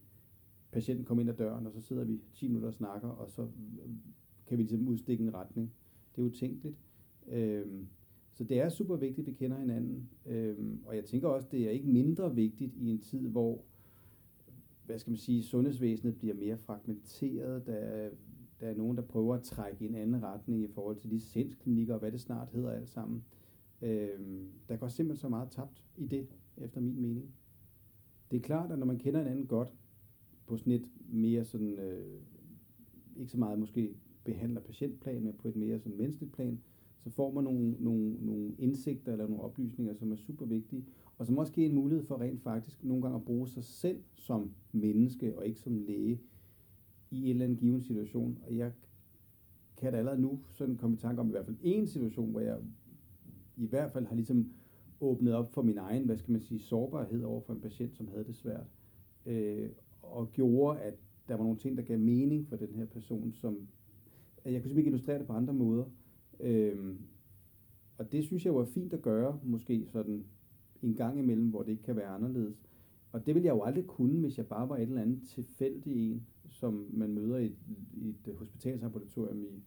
patienten 0.72 1.06
kommer 1.06 1.22
ind 1.22 1.30
ad 1.30 1.36
døren, 1.36 1.68
og 1.68 1.74
så 1.74 1.82
sidder 1.82 2.04
vi 2.04 2.22
10 2.34 2.48
minutter 2.48 2.68
og 2.68 2.74
snakker, 2.74 3.08
og 3.08 3.32
så 3.32 3.48
kan 4.48 4.58
vi 4.58 4.63
ligesom 4.63 4.88
udstikke 4.88 5.24
en 5.24 5.34
retning. 5.34 5.74
Det 6.16 6.22
er 6.22 6.25
utænkeligt. 6.25 6.75
Øh, 7.28 7.66
så 8.39 8.46
det 8.46 8.60
er 8.60 8.69
super 8.69 8.96
vigtigt, 8.96 9.27
at 9.27 9.34
vi 9.34 9.38
kender 9.38 9.58
hinanden. 9.58 10.10
Øhm, 10.25 10.79
og 10.86 10.96
jeg 10.96 11.05
tænker 11.05 11.27
også, 11.27 11.48
det 11.51 11.67
er 11.67 11.69
ikke 11.69 11.88
mindre 11.88 12.36
vigtigt 12.36 12.75
i 12.75 12.89
en 12.89 13.00
tid, 13.00 13.27
hvor 13.27 13.62
hvad 14.86 15.00
skal 15.00 15.12
man 15.12 15.17
sige, 15.17 15.43
sundhedsvæsenet 15.43 16.17
bliver 16.17 16.36
mere 16.36 16.58
fragmenteret. 16.58 17.65
Der 17.65 17.74
er, 17.74 18.10
der 18.60 18.67
er 18.67 18.75
nogen, 18.75 18.98
der 18.98 19.03
prøver 19.03 19.36
at 19.36 19.43
trække 19.43 19.86
i 19.86 19.88
en 19.88 19.96
anden 19.96 20.24
retning 20.24 20.63
i 20.63 20.67
forhold 20.67 20.96
til 20.96 21.10
licensklinikker 21.10 21.93
og 21.93 22.00
hvad 22.00 22.12
det 22.12 22.22
snart 22.22 22.50
hedder 22.50 22.72
alt 22.72 22.89
sammen. 22.89 23.24
Øhm, 23.81 24.48
der 24.69 24.77
går 24.77 24.88
simpelthen 24.88 25.22
så 25.22 25.29
meget 25.29 25.51
tabt 25.51 25.84
i 25.98 26.08
det, 26.08 26.27
efter 26.58 26.81
min 26.81 27.01
mening. 27.01 27.34
Det 28.31 28.38
er 28.38 28.41
klart, 28.41 28.72
at 28.72 28.79
når 28.79 28.86
man 28.86 29.00
kender 29.00 29.19
hinanden 29.19 29.48
godt, 29.48 29.74
på 30.48 30.58
sådan 30.58 30.74
et 30.74 30.89
mere 31.10 31.46
sådan, 31.46 31.79
øh, 31.79 32.22
ikke 33.15 33.31
så 33.31 33.38
meget 33.38 33.60
måske 33.60 33.96
behandler 34.24 34.62
patientplan, 34.62 35.24
men 35.24 35.34
på 35.34 35.48
et 35.48 35.55
mere 35.55 35.79
sådan 35.79 35.98
menneskeligt 35.98 36.34
plan, 36.34 36.62
så 37.10 37.16
får 37.16 37.32
man 37.32 37.44
nogle, 37.44 37.75
nogle, 37.80 38.16
nogle 38.25 38.51
indsigter 38.58 39.12
eller 39.12 39.28
nogle 39.28 39.44
oplysninger, 39.44 39.94
som 39.94 40.12
er 40.12 40.16
super 40.16 40.46
vigtige, 40.46 40.86
og 41.18 41.25
som 41.25 41.38
også 41.38 41.54
giver 41.54 41.70
en 41.70 41.75
mulighed 41.75 42.06
for 42.06 42.22
rent 42.22 42.42
faktisk 42.42 42.84
nogle 42.84 43.01
gange 43.01 43.16
at 43.16 43.25
bruge 43.25 43.48
sig 43.48 43.63
selv 43.63 44.04
som 44.16 44.51
menneske, 44.72 45.38
og 45.38 45.48
ikke 45.48 45.60
som 45.60 45.78
læge, 45.78 46.22
i 47.12 47.24
en 47.24 47.30
eller 47.30 47.44
anden 47.44 47.58
given 47.58 47.82
situation. 47.82 48.38
Og 48.48 48.58
jeg 48.58 48.72
kan 49.78 49.92
da 49.92 49.98
allerede 49.98 50.22
nu 50.22 50.39
sådan 50.51 50.78
komme 50.78 50.96
i 50.96 51.00
tanke 51.00 51.22
om 51.22 51.28
i 51.28 51.32
hvert 51.32 51.46
fald 51.46 51.58
en 51.62 51.88
situation, 51.88 52.32
hvor 52.32 52.39
jeg 52.39 52.58
i 53.58 53.66
hvert 53.66 53.92
fald 53.92 54.06
har 54.06 54.16
ligesom 54.16 54.51
åbnet 55.01 55.34
op 55.34 55.54
for 55.54 55.62
min 55.62 55.78
egen, 55.78 56.06
hvad 56.06 56.18
skal 56.18 56.32
man 56.32 56.42
sige, 56.42 56.60
sårbarhed 56.60 57.24
over 57.24 57.42
for 57.42 57.54
en 57.54 57.62
patient, 57.62 57.96
som 57.96 58.08
havde 58.08 58.24
det 58.24 58.36
svært. 58.36 58.68
Øh, 59.25 59.70
og 60.01 60.32
gjorde, 60.32 60.80
at 60.80 60.94
der 61.28 61.36
var 61.36 61.44
nogle 61.44 61.60
ting, 61.60 61.78
der 61.78 61.84
gav 61.84 62.00
mening 62.00 62.48
for 62.48 62.56
den 62.56 62.75
her 62.75 62.86
person, 62.86 63.34
som 63.34 63.68
jeg 64.46 64.54
kunne 64.54 64.54
simpelthen 64.54 64.78
ikke 64.78 64.88
illustrere 64.88 65.20
det 65.20 65.28
på 65.28 65.34
andre 65.34 65.54
måder. 65.54 65.86
Øhm, 66.39 66.98
og 67.98 68.12
det 68.12 68.24
synes 68.24 68.46
jeg 68.46 68.55
var 68.55 68.65
fint 68.65 68.93
at 68.93 69.01
gøre, 69.01 69.39
måske 69.43 69.88
sådan 69.88 70.25
en 70.81 70.96
gang 70.96 71.19
imellem, 71.19 71.50
hvor 71.50 71.63
det 71.63 71.72
ikke 71.72 71.84
kan 71.84 71.96
være 71.96 72.08
anderledes. 72.08 72.69
Og 73.12 73.25
det 73.25 73.36
ville 73.36 73.46
jeg 73.46 73.53
jo 73.53 73.63
aldrig 73.63 73.86
kunne, 73.86 74.19
hvis 74.19 74.38
jeg 74.38 74.48
bare 74.48 74.69
var 74.69 74.77
et 74.77 74.81
eller 74.81 75.01
andet 75.01 75.27
tilfældig 75.27 76.12
en, 76.12 76.27
som 76.50 76.89
man 76.93 77.13
møder 77.13 77.38
i 77.38 77.46
et, 77.46 77.55
i 77.93 78.10
et 78.10 78.36
hospitalsambulatorium 78.36 79.43
i 79.43 79.63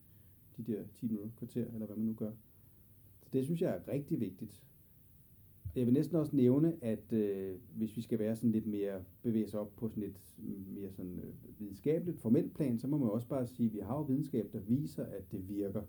de 0.56 0.72
der 0.72 0.82
10 0.94 1.06
minutter, 1.06 1.30
kvarter, 1.36 1.66
eller 1.66 1.86
hvad 1.86 1.96
man 1.96 2.06
nu 2.06 2.14
gør. 2.14 2.32
Så 3.22 3.28
det 3.32 3.44
synes 3.44 3.62
jeg 3.62 3.70
er 3.70 3.92
rigtig 3.92 4.20
vigtigt. 4.20 4.62
Jeg 5.76 5.86
vil 5.86 5.94
næsten 5.94 6.16
også 6.16 6.36
nævne, 6.36 6.84
at 6.84 7.12
øh, 7.12 7.56
hvis 7.74 7.96
vi 7.96 8.02
skal 8.02 8.18
være 8.18 8.36
sådan 8.36 8.52
lidt 8.52 8.66
mere 8.66 9.04
bevæge 9.22 9.48
sig 9.48 9.60
op 9.60 9.76
på 9.76 9.88
sådan 9.88 10.02
lidt 10.02 10.20
mm, 10.38 10.74
mere 10.74 10.92
sådan 10.92 11.18
øh, 11.18 11.60
videnskabeligt, 11.60 12.18
formelt 12.18 12.54
plan, 12.54 12.78
så 12.78 12.86
må 12.86 12.98
man 12.98 13.10
også 13.10 13.28
bare 13.28 13.46
sige, 13.46 13.66
at 13.66 13.74
vi 13.74 13.78
har 13.78 13.96
jo 13.96 14.02
videnskab, 14.02 14.52
der 14.52 14.60
viser, 14.60 15.04
at 15.04 15.32
det 15.32 15.48
virker, 15.48 15.82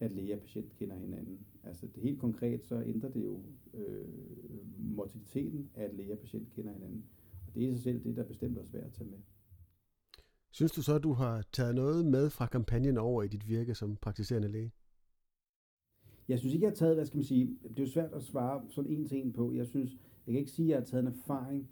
at 0.00 0.12
læge 0.12 0.34
og 0.34 0.40
patient 0.40 0.72
kender 0.72 0.96
hinanden. 0.96 1.46
Altså 1.64 1.86
det 1.86 2.02
helt 2.02 2.20
konkret, 2.20 2.64
så 2.64 2.82
ændrer 2.82 3.10
det 3.10 3.24
jo 3.24 3.42
øh, 3.74 4.08
mortaliteten, 4.78 5.70
at 5.74 5.94
læge 5.94 6.12
og 6.12 6.18
patient 6.18 6.50
kender 6.50 6.72
hinanden. 6.72 7.04
Og 7.46 7.54
det 7.54 7.64
er 7.64 7.68
i 7.68 7.72
sig 7.72 7.82
selv 7.82 8.04
det, 8.04 8.16
der 8.16 8.24
bestemt 8.24 8.58
også 8.58 8.72
værd 8.72 8.84
at 8.84 8.92
tage 8.92 9.10
med. 9.10 9.18
Synes 10.50 10.72
du 10.72 10.82
så, 10.82 10.94
at 10.94 11.02
du 11.02 11.12
har 11.12 11.44
taget 11.52 11.74
noget 11.74 12.06
med 12.06 12.30
fra 12.30 12.46
kampagnen 12.46 12.96
over 12.98 13.22
i 13.22 13.28
dit 13.28 13.48
virke 13.48 13.74
som 13.74 13.96
praktiserende 13.96 14.48
læge? 14.48 14.72
Jeg 16.28 16.38
synes 16.38 16.54
ikke, 16.54 16.64
jeg 16.64 16.70
har 16.70 16.76
taget, 16.76 16.96
hvad 16.96 17.06
skal 17.06 17.16
man 17.16 17.24
sige, 17.24 17.58
det 17.62 17.78
er 17.78 17.82
jo 17.82 17.90
svært 17.90 18.12
at 18.12 18.22
svare 18.22 18.62
sådan 18.68 18.90
en 18.90 19.08
til 19.08 19.18
en 19.18 19.32
på. 19.32 19.52
Jeg 19.52 19.66
synes, 19.66 19.90
jeg 20.26 20.32
kan 20.32 20.38
ikke 20.38 20.50
sige, 20.50 20.66
at 20.66 20.70
jeg 20.70 20.78
har 20.78 20.84
taget 20.84 21.02
en 21.02 21.08
erfaring 21.08 21.68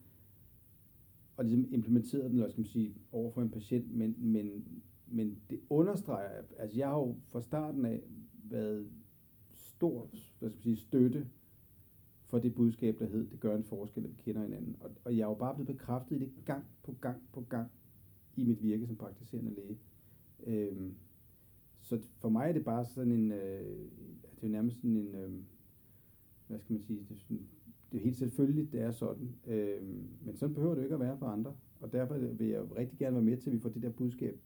og 1.37 1.45
ligesom 1.45 1.67
implementeret 1.73 2.25
den, 2.25 2.33
eller 2.33 2.51
skal 2.51 2.61
man 2.61 2.67
sige, 2.67 2.95
over 3.13 3.31
for 3.31 3.43
en 3.43 3.51
patient, 3.51 3.95
men, 3.95 4.15
men, 4.19 4.65
men 5.11 5.39
det 5.51 5.61
understreger, 5.71 6.43
altså 6.59 6.79
jeg 6.79 6.89
har 6.89 6.99
jo 6.99 7.17
fra 7.29 7.41
starten 7.41 7.85
af 7.85 8.03
været 8.51 8.89
stor, 9.55 10.09
hvad 10.39 10.51
skal 10.51 10.57
man 10.57 10.63
sige, 10.63 10.77
støtte 10.77 11.27
for 12.25 12.39
det 12.39 12.55
budskab, 12.55 12.99
der 12.99 13.07
hed, 13.07 13.27
det 13.31 13.41
gør 13.41 13.57
en 13.57 13.65
forskel, 13.65 14.05
at 14.05 14.11
vi 14.11 14.15
kender 14.17 14.43
hinanden. 14.43 14.77
Og, 14.81 14.91
og 15.05 15.17
jeg 15.17 15.23
er 15.23 15.29
jo 15.29 15.35
bare 15.35 15.55
blevet 15.55 15.67
bekræftet 15.67 16.17
i 16.17 16.19
det 16.19 16.33
gang 16.45 16.65
på 16.83 16.93
gang 17.01 17.23
på 17.33 17.41
gang 17.41 17.71
i 18.37 18.45
mit 18.45 18.63
virke 18.63 18.87
som 18.87 18.97
praktiserende 18.97 19.55
læge. 19.55 19.79
Øhm, 20.47 20.95
så 21.81 22.01
for 22.19 22.29
mig 22.29 22.49
er 22.49 22.53
det 22.53 22.65
bare 22.65 22.85
sådan 22.85 23.13
en, 23.13 23.33
øh, 23.33 23.91
det 24.41 24.47
er 24.47 24.49
nærmest 24.49 24.77
sådan 24.77 24.97
en, 24.97 25.15
øh, 25.15 25.31
hvad 26.47 26.59
skal 26.59 26.73
man 26.73 26.83
sige, 26.83 26.99
det 27.09 27.17
er, 27.17 27.19
sådan, 27.19 27.49
det 27.93 27.99
er 27.99 28.05
helt 28.05 28.17
selvfølgelig, 28.17 28.73
det 28.73 28.81
er 28.81 28.91
sådan. 28.91 29.35
Øh, 29.47 29.83
men 30.25 30.37
sådan 30.37 30.55
behøver 30.55 30.75
det 30.75 30.83
ikke 30.83 30.95
at 30.95 31.01
være 31.01 31.19
for 31.19 31.27
andre. 31.27 31.57
Og 31.81 31.93
derfor 31.93 32.19
vil 32.19 32.49
jeg 32.49 32.77
rigtig 32.77 32.99
gerne 32.99 33.15
være 33.15 33.25
med 33.25 33.37
til, 33.37 33.51
at 33.51 33.55
vi 33.55 33.61
får 33.61 33.69
det 33.69 33.83
der 33.83 33.91
budskab 33.91 34.41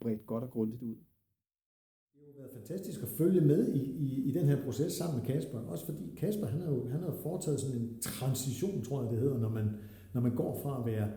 bredt 0.00 0.26
godt 0.26 0.44
og 0.44 0.50
grundigt 0.50 0.82
ud. 0.82 0.96
Det 2.14 2.20
har 2.26 2.34
været 2.38 2.50
fantastisk 2.54 3.02
at 3.02 3.08
følge 3.08 3.40
med 3.40 3.68
i, 3.74 3.82
i, 4.06 4.28
i 4.28 4.32
den 4.32 4.46
her 4.46 4.64
proces 4.64 4.92
sammen 4.92 5.18
med 5.18 5.26
Kasper. 5.26 5.58
Også 5.58 5.84
fordi 5.84 6.14
Kasper, 6.16 6.46
han 6.46 6.60
har 6.60 6.70
jo, 6.70 6.88
han 6.88 7.00
har 7.00 7.14
foretaget 7.22 7.60
sådan 7.60 7.76
en 7.76 8.00
transition, 8.00 8.82
tror 8.82 9.02
jeg 9.02 9.10
det 9.10 9.20
hedder, 9.20 9.38
når 9.38 9.48
man, 9.48 9.68
når 10.14 10.20
man 10.20 10.34
går 10.34 10.60
fra 10.62 10.80
at 10.80 10.86
være 10.86 11.08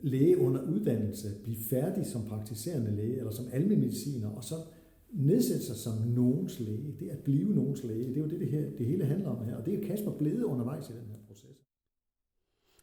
læge 0.00 0.38
under 0.38 0.62
uddannelse, 0.62 1.28
blive 1.42 1.56
færdig 1.70 2.06
som 2.06 2.22
praktiserende 2.28 2.96
læge, 2.96 3.18
eller 3.18 3.30
som 3.30 3.44
almindelig 3.52 3.80
mediciner, 3.80 4.28
og 4.28 4.44
så 4.44 4.54
nedsætte 5.12 5.64
sig 5.64 5.76
som 5.76 5.92
nogens 6.08 6.60
læge, 6.60 6.96
det 7.00 7.08
at 7.08 7.18
blive 7.18 7.54
nogens 7.54 7.84
læge, 7.84 8.08
det 8.08 8.16
er 8.16 8.20
jo 8.20 8.28
det, 8.28 8.40
det, 8.40 8.48
her, 8.48 8.70
det 8.78 8.86
hele 8.86 9.04
handler 9.04 9.28
om 9.28 9.44
her. 9.44 9.56
Og 9.56 9.66
det 9.66 9.74
er 9.74 9.86
Kasper 9.86 10.10
blevet 10.18 10.42
undervejs 10.42 10.90
i 10.90 10.92
den 10.92 11.06
her. 11.10 11.16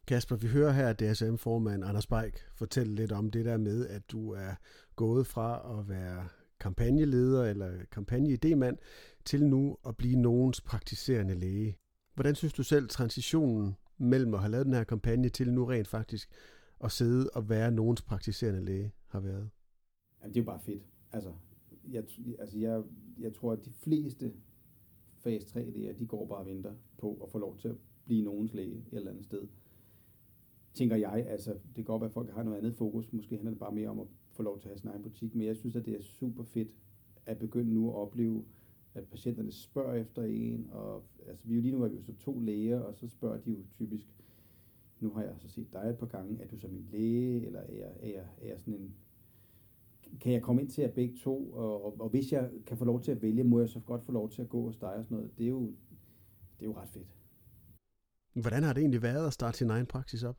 Kasper, 0.10 0.36
vi 0.36 0.48
hører 0.48 0.72
her 0.72 0.94
DSM-formand 0.94 1.84
Anders 1.84 2.08
Beik 2.08 2.34
fortælle 2.56 2.96
lidt 2.96 3.12
om 3.12 3.32
det 3.32 3.46
der 3.46 3.58
med, 3.58 3.88
at 3.88 4.12
du 4.12 4.32
er 4.32 4.56
gået 4.96 5.28
fra 5.28 5.80
at 5.80 5.89
være 5.89 6.28
kampagneleder 6.60 7.46
eller 7.46 7.72
kampagneidemand 7.92 8.78
til 9.25 9.46
nu 9.46 9.78
at 9.88 9.98
blive 9.98 10.16
nogens 10.16 10.62
praktiserende 10.62 11.36
læge. 11.36 11.78
Hvordan 12.16 12.36
synes 12.36 12.54
du 12.54 12.63
selv 12.63 12.89
transitionen 12.89 13.75
mellem 13.98 14.34
at 14.34 14.39
have 14.39 14.51
lavet 14.51 14.66
den 14.66 14.74
her 14.74 14.84
kampagne 14.84 15.30
til 15.30 15.54
nu 15.54 15.66
rent 15.66 15.88
faktisk 15.88 16.30
at 16.84 16.92
sidde 16.92 17.30
og 17.34 17.50
være 17.50 17.72
nogens 17.72 18.01
praktiserende 18.01 18.66
læge 18.66 18.92
har 19.08 19.20
været? 19.20 19.50
Jamen, 20.22 20.34
det 20.34 20.39
er 20.39 20.44
jo 20.44 20.46
bare 20.46 20.60
fedt. 20.60 20.84
Altså, 21.12 21.34
jeg, 21.88 22.04
altså 22.39 22.58
jeg, 22.58 22.84
jeg 23.20 23.34
tror, 23.34 23.51
at 23.51 23.66
de 23.66 23.72
fleste 23.72 24.34
fase 25.18 25.46
3 25.46 25.70
læger, 25.70 25.94
de 25.94 26.06
går 26.06 26.25
bare 26.28 26.39
og 26.39 26.46
venter 26.46 26.74
på 26.98 27.20
at 27.24 27.32
få 27.32 27.38
lov 27.38 27.58
til 27.58 27.68
at 27.68 27.75
blive 28.06 28.24
nogens 28.24 28.54
læge 28.54 28.78
et 28.92 28.98
eller 28.98 29.12
andet 29.12 29.25
sted. 29.25 29.48
Tænker 30.80 30.96
jeg, 30.96 31.26
altså 31.28 31.52
det 31.52 31.76
kan 31.76 31.84
godt 31.84 32.02
være, 32.02 32.08
at 32.08 32.14
folk 32.14 32.30
har 32.30 32.44
noget 32.44 32.58
andet 32.58 32.76
fokus. 32.76 33.14
Måske 33.14 33.36
handler 33.36 33.52
det 33.52 33.60
bare 33.60 33.72
mere 33.72 33.90
om 33.90 34.00
at 34.00 34.08
få 34.32 34.44
lov 34.44 34.60
til 34.60 34.68
at 34.68 34.72
have 34.72 34.80
sin 34.80 34.90
egen 34.90 35.04
butik. 35.04 35.36
Men 35.36 35.48
jeg 35.48 35.56
synes, 35.56 35.76
at 35.76 35.86
det 35.86 35.96
er 35.96 36.02
super 36.02 36.44
fedt 36.44 36.76
at 37.26 37.38
begynde 37.38 37.74
nu 37.74 37.90
at 37.90 37.96
opleve, 37.96 38.46
at 38.94 39.04
patienterne 39.04 39.52
spørger 39.52 39.94
efter 39.94 40.24
en. 40.24 40.70
Og, 40.72 41.04
altså, 41.28 41.48
vi 41.48 41.54
er 41.54 41.56
jo 41.56 41.62
lige 41.62 41.72
nu 41.72 41.84
er 41.84 41.88
vi 41.88 41.96
jo 41.96 42.02
så 42.02 42.14
to 42.16 42.40
læger, 42.40 42.80
og 42.80 42.96
så 42.96 43.08
spørger 43.08 43.38
de 43.38 43.52
jo 43.52 43.58
typisk, 43.72 44.08
nu 45.00 45.10
har 45.10 45.24
jeg 45.24 45.34
så 45.38 45.50
set 45.50 45.74
dig 45.74 45.90
et 45.90 45.98
par 45.98 46.06
gange, 46.06 46.42
er 46.42 46.48
du 46.48 46.58
så 46.58 46.68
min 46.68 46.88
læge, 46.92 47.46
eller 47.46 47.60
er 47.60 47.74
jeg, 47.74 47.92
er 48.00 48.08
jeg, 48.08 48.28
er 48.42 48.48
jeg 48.48 48.60
sådan 48.60 48.74
en 48.74 48.94
kan 50.22 50.34
jeg 50.34 50.42
komme 50.42 50.62
ind 50.62 50.70
til 50.70 50.82
jer 50.82 50.92
begge 50.92 51.18
to, 51.18 51.52
og, 51.52 51.86
og, 51.86 52.02
og 52.02 52.10
hvis 52.10 52.32
jeg 52.32 52.50
kan 52.66 52.78
få 52.78 52.86
lov 52.86 53.02
til 53.02 53.12
at 53.12 53.22
vælge, 53.22 53.44
må 53.44 53.60
jeg 53.60 53.70
så 53.70 53.80
godt 53.80 54.04
få 54.04 54.12
lov 54.12 54.30
til 54.30 54.42
at 54.42 54.50
gå 54.50 54.62
hos 54.62 54.78
dig 54.78 54.94
og 54.94 55.04
sådan 55.04 55.18
noget. 55.18 55.38
Det 55.38 55.44
er 55.44 55.50
jo, 55.50 55.66
det 56.60 56.62
er 56.62 56.66
jo 56.66 56.78
ret 56.78 56.90
fedt. 56.90 57.08
Hvordan 58.34 58.64
har 58.64 58.74
det 58.74 58.82
egentlig 58.82 59.02
været 59.02 59.28
at 59.28 59.34
starte 59.34 59.58
sin 59.58 59.70
egen 59.70 59.86
praksis 59.86 60.24
op? 60.24 60.38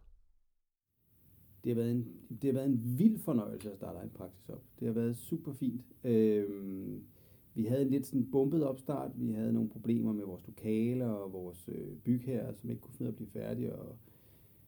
Det 1.65 1.71
har 1.71 1.83
været 1.83 1.91
en, 1.91 2.09
det 2.43 2.45
har 2.45 2.53
været 2.53 2.69
en 2.69 2.99
vild 2.99 3.19
fornøjelse 3.19 3.71
at 3.71 3.77
starte 3.77 4.05
en 4.05 4.11
praksis 4.15 4.49
op. 4.49 4.63
Det 4.81 4.87
har 4.87 4.95
været 4.95 5.17
super 5.17 5.53
fint. 5.53 5.85
Øh, 6.05 6.47
vi 7.55 7.65
havde 7.65 7.83
en 7.83 7.91
lidt 7.91 8.07
sådan 8.07 8.31
bumpet 8.31 8.65
opstart. 8.65 9.11
Vi 9.15 9.33
havde 9.33 9.53
nogle 9.53 9.69
problemer 9.69 10.13
med 10.13 10.25
vores 10.25 10.47
lokaler 10.47 11.09
og 11.09 11.33
vores 11.33 11.69
øh, 11.69 11.97
bygherrer, 12.05 12.53
som 12.53 12.71
ikke 12.71 12.83
kunne 12.83 12.95
finde 12.95 13.09
at 13.09 13.17
blive 13.17 13.31
færdige. 13.31 13.75
Og, 13.75 13.97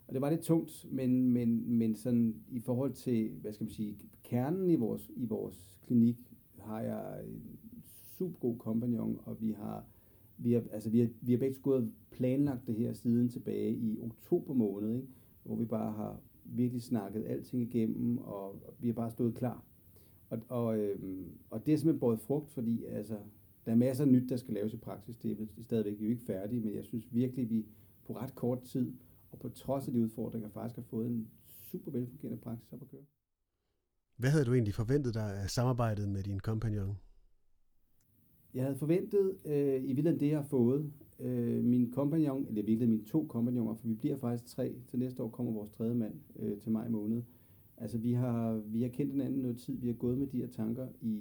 og 0.07 0.15
det 0.15 0.21
var 0.21 0.31
lidt 0.31 0.41
tungt, 0.41 0.87
men, 0.91 1.31
men, 1.31 1.79
men 1.79 1.97
sådan 1.97 2.35
i 2.51 2.61
forhold 2.61 2.93
til, 2.93 3.31
hvad 3.41 3.53
skal 3.53 3.65
man 3.65 3.71
sige, 3.71 3.99
kernen 4.25 4.71
i 4.71 4.77
vores, 4.77 5.11
i 5.17 5.25
vores 5.25 5.79
klinik, 5.87 6.17
har 6.59 6.81
jeg 6.81 7.25
en 7.27 7.43
super 8.19 8.39
god 8.39 8.59
kompagnon, 8.59 9.21
og 9.25 9.37
vi 9.41 9.53
har, 9.53 9.85
vi 10.39 10.53
har, 10.53 10.63
altså 10.73 10.91
vi 10.91 11.01
har, 11.01 11.09
vi 11.21 11.33
har 11.33 11.39
begge 11.39 11.61
gået 11.63 11.93
planlagt 12.11 12.67
det 12.67 12.75
her 12.75 12.93
siden 12.93 13.29
tilbage 13.29 13.73
i 13.73 13.99
oktober 14.03 14.55
måned, 14.55 14.97
ikke? 14.97 15.09
hvor 15.43 15.57
vi 15.57 15.65
bare 15.65 15.93
har 15.93 16.21
virkelig 16.45 16.83
snakket 16.83 17.25
alting 17.27 17.63
igennem, 17.63 18.19
og 18.19 18.75
vi 18.79 18.89
har 18.89 18.95
bare 18.95 19.11
stået 19.11 19.35
klar. 19.35 19.65
Og, 20.31 20.41
og, 20.49 20.79
øhm, 20.79 21.27
og 21.51 21.67
det 21.67 21.75
er 21.75 21.79
simpelthen 21.79 22.01
både 22.01 22.19
frugt, 22.19 22.51
fordi 22.51 22.85
altså, 22.85 23.19
der 23.67 23.73
er 23.73 23.77
masser 23.77 24.05
af 24.05 24.11
nyt, 24.11 24.29
der 24.29 24.37
skal 24.37 24.55
laves 24.55 24.73
i 24.73 24.77
praksis. 24.77 25.17
Det 25.17 25.41
er 25.59 25.63
stadigvæk 25.63 26.01
jo 26.01 26.09
ikke 26.09 26.23
færdigt, 26.23 26.65
men 26.65 26.75
jeg 26.75 26.85
synes 26.85 27.15
virkelig, 27.15 27.43
at 27.43 27.51
vi 27.51 27.67
på 28.07 28.13
ret 28.13 28.35
kort 28.35 28.63
tid 28.63 28.93
og 29.31 29.39
på 29.39 29.49
trods 29.49 29.87
af 29.87 29.93
de 29.93 30.03
udfordringer 30.03 30.49
faktisk 30.49 30.77
har 30.77 30.83
fået 30.83 31.07
en 31.07 31.29
super 31.45 31.91
velfungerende 31.91 32.41
praksis 32.41 32.73
op 32.73 32.83
at 32.83 32.89
køre. 32.89 33.05
Hvad 34.17 34.31
havde 34.31 34.45
du 34.45 34.53
egentlig 34.53 34.75
forventet 34.75 35.15
dig 35.15 35.37
af 35.43 35.51
samarbejdet 35.51 36.09
med 36.09 36.23
din 36.23 36.41
kompagnon? 36.41 36.97
Jeg 38.55 38.63
havde 38.63 38.77
forventet 38.77 39.37
øh, 39.45 39.83
i 39.83 39.87
virkeligheden 39.87 40.21
det, 40.21 40.29
jeg 40.29 40.39
har 40.39 40.47
fået. 40.49 40.93
Øh, 41.23 41.65
min 41.65 41.91
kompagnon, 41.91 42.47
eller 42.49 42.63
virkelig 42.63 42.89
mine 42.89 43.05
to 43.05 43.27
kompagnoner, 43.29 43.75
for 43.75 43.89
vi 43.89 43.95
bliver 43.95 44.17
faktisk 44.17 44.47
tre. 44.47 44.75
Til 44.89 44.99
næste 44.99 45.23
år 45.23 45.29
kommer 45.29 45.53
vores 45.53 45.71
tredje 45.71 45.95
mand 45.95 46.15
øh, 46.37 46.59
til 46.59 46.73
maj 46.73 46.89
måned. 46.89 47.23
Altså 47.77 47.99
vi 47.99 48.13
har, 48.13 48.63
vi 48.67 48.83
har 48.83 48.89
kendt 48.89 49.13
hinanden 49.13 49.41
noget 49.41 49.57
tid. 49.57 49.79
Vi 49.79 49.87
har 49.87 49.95
gået 49.95 50.19
med 50.19 50.27
de 50.27 50.37
her 50.37 50.47
tanker 50.47 50.89
i, 51.01 51.13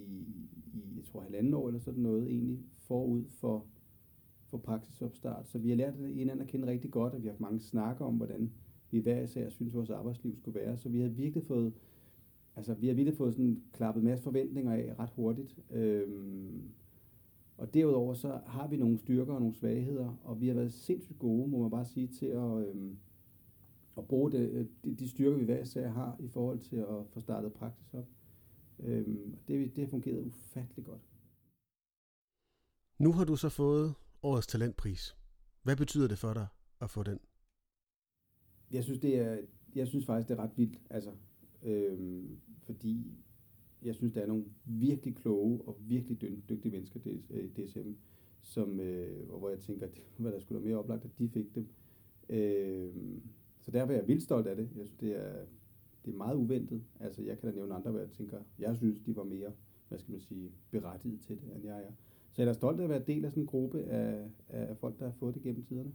i 0.73 0.95
jeg 0.95 1.03
tror, 1.03 1.21
halvanden 1.21 1.53
år 1.53 1.67
eller 1.67 1.79
sådan 1.79 2.03
noget 2.03 2.27
egentlig, 2.27 2.59
forud 2.77 3.23
for 3.27 3.65
for 4.51 4.57
praksisopstart. 4.57 5.47
Så 5.47 5.57
vi 5.57 5.69
har 5.69 5.75
lært 5.75 5.93
hinanden 5.95 6.41
at 6.41 6.47
kende 6.47 6.67
rigtig 6.67 6.91
godt, 6.91 7.13
og 7.13 7.21
vi 7.21 7.27
har 7.27 7.31
haft 7.31 7.41
mange 7.41 7.59
snakker 7.59 8.05
om, 8.05 8.15
hvordan 8.15 8.51
vi 8.91 8.99
hver 8.99 9.21
især 9.21 9.49
synes, 9.49 9.75
vores 9.75 9.89
arbejdsliv 9.89 10.35
skulle 10.35 10.59
være. 10.59 10.77
Så 10.77 10.89
vi 10.89 10.99
har 10.99 11.07
virkelig 11.07 11.43
fået, 11.43 11.73
altså 12.55 12.73
vi 12.73 12.87
har 12.87 12.93
virkelig 12.93 13.17
fået 13.17 13.33
sådan 13.33 13.61
klappet 13.73 14.03
masse 14.03 14.23
forventninger 14.23 14.71
af 14.71 14.93
ret 14.99 15.09
hurtigt. 15.09 15.59
Øhm, 15.71 16.61
og 17.61 17.73
derudover 17.73 18.13
så 18.13 18.41
har 18.45 18.67
vi 18.67 18.77
nogle 18.77 18.97
styrker 18.97 19.33
og 19.33 19.39
nogle 19.39 19.55
svagheder, 19.55 20.17
og 20.23 20.41
vi 20.41 20.47
har 20.47 20.53
været 20.53 20.73
sindssygt 20.73 21.19
gode, 21.19 21.49
må 21.49 21.61
man 21.61 21.71
bare 21.71 21.85
sige, 21.85 22.07
til 22.07 22.25
at, 22.25 22.67
øhm, 22.67 22.97
at 23.97 24.07
bruge 24.07 24.31
det, 24.31 24.69
de, 24.83 24.95
de 24.95 25.09
styrker, 25.09 25.37
vi 25.37 25.45
hver 25.45 25.61
især 25.61 25.89
har 25.89 26.17
i 26.19 26.27
forhold 26.27 26.59
til 26.59 26.75
at 26.75 27.07
få 27.09 27.19
startet 27.19 27.53
praksis 27.53 27.93
op. 27.93 28.07
Øhm, 28.79 29.37
det, 29.47 29.75
det 29.75 29.83
har 29.83 29.89
fungeret 29.89 30.21
ufattelig 30.21 30.85
godt. 30.85 31.01
Nu 32.99 33.11
har 33.11 33.25
du 33.25 33.35
så 33.35 33.49
fået 33.49 33.93
årets 34.23 34.47
talentpris. 34.47 35.15
Hvad 35.63 35.75
betyder 35.75 36.07
det 36.07 36.17
for 36.17 36.33
dig 36.33 36.47
at 36.81 36.89
få 36.89 37.03
den? 37.03 37.19
Jeg 38.71 38.83
synes, 38.83 38.99
det 38.99 39.17
er, 39.17 39.37
jeg 39.75 39.87
synes 39.87 40.05
faktisk, 40.05 40.29
det 40.29 40.39
er 40.39 40.43
ret 40.43 40.57
vildt, 40.57 40.81
altså, 40.89 41.11
øhm, 41.63 42.39
fordi 42.63 43.23
jeg 43.81 43.95
synes, 43.95 44.13
der 44.13 44.21
er 44.21 44.27
nogle 44.27 44.45
virkelig 44.65 45.15
kloge 45.15 45.61
og 45.61 45.77
virkelig 45.79 46.21
dygtige 46.49 46.71
mennesker 46.71 46.99
i 47.29 47.47
DSM, 47.47 47.79
øh, 47.79 47.95
som, 48.41 48.79
øh, 48.79 49.29
hvor 49.29 49.49
jeg 49.49 49.59
tænker, 49.59 49.85
at 49.85 50.01
hvad 50.17 50.31
der 50.31 50.39
skulle 50.39 50.61
være 50.61 50.67
mere 50.69 50.79
oplagt, 50.79 51.05
at 51.05 51.19
de 51.19 51.29
fik 51.29 51.55
dem. 51.55 51.67
Øh, 52.29 52.93
så 53.59 53.71
derfor 53.71 53.93
er 53.93 53.97
jeg 53.97 54.07
vildt 54.07 54.23
stolt 54.23 54.47
af 54.47 54.55
det. 54.55 54.63
Jeg 54.63 54.87
synes, 54.87 54.99
det 54.99 55.15
er, 55.15 55.45
det 56.05 56.13
er 56.13 56.17
meget 56.17 56.35
uventet. 56.35 56.83
Altså, 56.99 57.21
jeg 57.21 57.39
kan 57.39 57.49
da 57.49 57.55
nævne 57.55 57.75
andre, 57.75 57.91
hvor 57.91 57.99
jeg 57.99 58.09
tænker, 58.09 58.39
jeg 58.59 58.77
synes, 58.77 58.99
de 58.99 59.15
var 59.15 59.23
mere, 59.23 59.51
hvad 59.87 59.99
skal 59.99 60.11
man 60.11 60.21
sige, 60.21 60.51
berettiget 60.71 61.21
til 61.21 61.41
det, 61.41 61.55
end 61.55 61.65
jeg 61.65 61.83
er. 61.83 61.91
Så 62.31 62.41
jeg 62.41 62.49
er 62.49 62.53
stolt 62.53 62.79
af 62.79 62.83
at 62.83 62.89
være 62.89 63.03
del 63.07 63.25
af 63.25 63.31
sådan 63.31 63.43
en 63.43 63.47
gruppe 63.47 63.83
af, 63.83 64.29
af 64.49 64.77
folk, 64.77 64.99
der 64.99 65.05
har 65.05 65.13
fået 65.19 65.35
det 65.35 65.43
gennem 65.43 65.63
tiderne. 65.63 65.93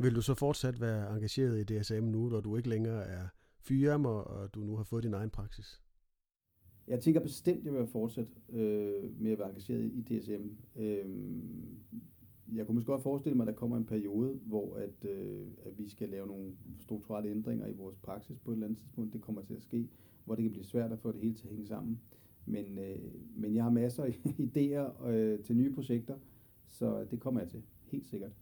Vil 0.00 0.14
du 0.14 0.22
så 0.22 0.34
fortsat 0.34 0.80
være 0.80 1.14
engageret 1.14 1.70
i 1.70 1.78
DSM 1.78 2.04
nu, 2.04 2.28
når 2.28 2.40
du 2.40 2.56
ikke 2.56 2.68
længere 2.68 3.04
er 3.04 3.28
fyrem, 3.60 4.04
og 4.04 4.54
du 4.54 4.60
nu 4.60 4.76
har 4.76 4.84
fået 4.84 5.04
din 5.04 5.14
egen 5.14 5.30
praksis? 5.30 5.82
Jeg 6.92 7.00
tænker 7.00 7.20
bestemt, 7.20 7.58
at 7.58 7.64
jeg 7.64 7.74
vil 7.74 7.86
fortsætte 7.86 8.32
øh, 8.52 9.20
med 9.20 9.32
at 9.32 9.38
være 9.38 9.48
engageret 9.48 9.84
i 9.84 10.00
DSM. 10.00 10.48
Øh, 10.76 11.04
jeg 12.54 12.66
kunne 12.66 12.74
måske 12.74 12.86
godt 12.86 13.02
forestille 13.02 13.36
mig, 13.36 13.44
at 13.44 13.54
der 13.54 13.58
kommer 13.58 13.76
en 13.76 13.84
periode, 13.84 14.40
hvor 14.44 14.76
at, 14.76 15.10
øh, 15.10 15.46
at 15.64 15.78
vi 15.78 15.88
skal 15.88 16.08
lave 16.08 16.26
nogle 16.26 16.52
strukturelle 16.78 17.30
ændringer 17.30 17.66
i 17.66 17.72
vores 17.72 17.96
praksis 17.96 18.38
på 18.38 18.50
et 18.50 18.54
eller 18.54 18.66
andet 18.66 18.78
tidspunkt. 18.78 19.12
Det 19.12 19.20
kommer 19.20 19.42
til 19.42 19.54
at 19.54 19.62
ske, 19.62 19.88
hvor 20.24 20.34
det 20.34 20.42
kan 20.42 20.50
blive 20.50 20.64
svært 20.64 20.92
at 20.92 20.98
få 20.98 21.12
det 21.12 21.20
hele 21.20 21.34
til 21.34 21.46
at 21.46 21.50
hænge 21.50 21.66
sammen. 21.66 22.00
Men, 22.46 22.78
øh, 22.78 22.98
men 23.36 23.54
jeg 23.54 23.62
har 23.62 23.70
masser 23.70 24.04
af 24.04 24.18
idéer 24.56 25.06
øh, 25.06 25.38
til 25.38 25.56
nye 25.56 25.72
projekter, 25.74 26.18
så 26.66 27.04
det 27.10 27.20
kommer 27.20 27.40
jeg 27.40 27.48
til, 27.48 27.62
helt 27.84 28.06
sikkert. 28.06 28.32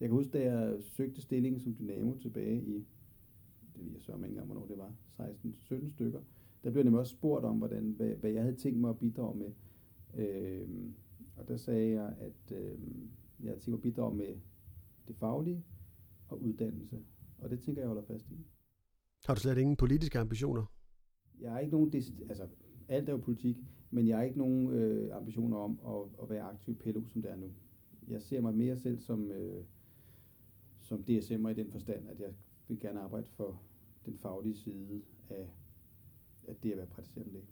Jeg 0.00 0.08
kan 0.08 0.16
huske, 0.16 0.32
da 0.32 0.42
jeg 0.42 0.76
søgte 0.82 1.20
stilling 1.20 1.60
som 1.60 1.74
Dynamo 1.74 2.14
tilbage 2.14 2.62
i, 2.62 2.86
det 3.76 3.84
ved 3.84 3.92
jeg 3.92 4.02
så 4.02 4.14
ikke 4.14 4.26
engang, 4.26 4.46
hvornår 4.46 4.66
det 4.66 4.78
var, 4.78 4.92
16-17 5.20 5.90
stykker, 5.90 6.20
der 6.64 6.70
blev 6.70 6.84
nemlig 6.84 7.00
også 7.00 7.12
spurgt 7.12 7.44
om, 7.44 7.58
hvordan, 7.58 7.94
hvad, 7.96 8.08
hvad 8.08 8.30
jeg 8.30 8.42
havde 8.42 8.56
tænkt 8.56 8.80
mig 8.80 8.90
at 8.90 8.98
bidrage 8.98 9.38
med. 9.38 9.52
Øh, 10.14 10.68
og 11.36 11.48
der 11.48 11.56
sagde 11.56 11.90
jeg, 11.90 12.14
at 12.20 12.56
øh, 12.56 12.78
jeg 13.40 13.50
havde 13.50 13.60
tænkt 13.60 13.68
mig 13.68 13.76
at 13.76 13.82
bidrage 13.82 14.14
med 14.14 14.36
det 15.08 15.16
faglige 15.16 15.64
og 16.28 16.42
uddannelse. 16.42 17.02
Og 17.38 17.50
det 17.50 17.60
tænker 17.60 17.82
jeg 17.82 17.88
holder 17.88 18.02
fast 18.02 18.30
i. 18.30 18.46
Har 19.26 19.34
du 19.34 19.40
slet 19.40 19.58
ingen 19.58 19.76
politiske 19.76 20.18
ambitioner? 20.18 20.64
Jeg 21.40 21.52
har 21.52 21.58
ikke 21.58 21.72
nogen, 21.72 21.92
altså 22.28 22.48
alt 22.88 23.08
er 23.08 23.12
jo 23.12 23.18
politik, 23.18 23.56
men 23.90 24.08
jeg 24.08 24.16
har 24.16 24.24
ikke 24.24 24.38
nogen 24.38 24.70
øh, 24.70 25.16
ambitioner 25.16 25.56
om 25.56 25.78
at, 25.86 26.22
at 26.22 26.30
være 26.30 26.42
aktiv 26.42 26.74
i 26.74 26.76
PLO, 26.76 27.02
som 27.06 27.22
det 27.22 27.30
er 27.30 27.36
nu. 27.36 27.50
Jeg 28.08 28.22
ser 28.22 28.40
mig 28.40 28.54
mere 28.54 28.76
selv 28.76 28.98
som, 28.98 29.30
øh, 29.30 29.64
som 30.80 31.04
DSM'er 31.08 31.48
i 31.48 31.54
den 31.54 31.70
forstand, 31.70 32.08
at 32.08 32.20
jeg 32.20 32.34
vil 32.68 32.80
gerne 32.80 33.00
arbejde 33.00 33.26
for 33.26 33.62
den 34.06 34.18
faglige 34.18 34.56
side 34.56 35.02
af, 35.30 35.50
af 36.48 36.56
det 36.62 36.70
at 36.70 36.76
være 36.76 36.86
praktiserende 36.86 37.32
læge. 37.32 37.46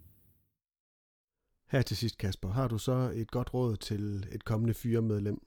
Her 1.71 1.83
til 1.83 1.97
sidst, 1.97 2.19
Kasper, 2.19 2.49
har 2.49 2.69
du 2.69 2.79
så 2.79 3.13
et 3.15 3.31
godt 3.31 3.55
råd 3.55 3.77
til 3.77 4.27
et 4.33 4.45
kommende 4.45 4.75
fyremedlem? 4.75 5.41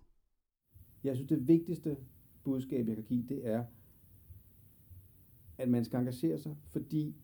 Jeg 1.03 1.15
synes, 1.15 1.29
det 1.29 1.47
vigtigste 1.47 1.97
budskab, 2.43 2.87
jeg 2.87 2.95
kan 2.95 3.05
give, 3.05 3.23
det 3.29 3.47
er, 3.47 3.65
at 5.57 5.69
man 5.69 5.85
skal 5.85 5.99
engagere 5.99 6.37
sig, 6.37 6.55
fordi 6.69 7.15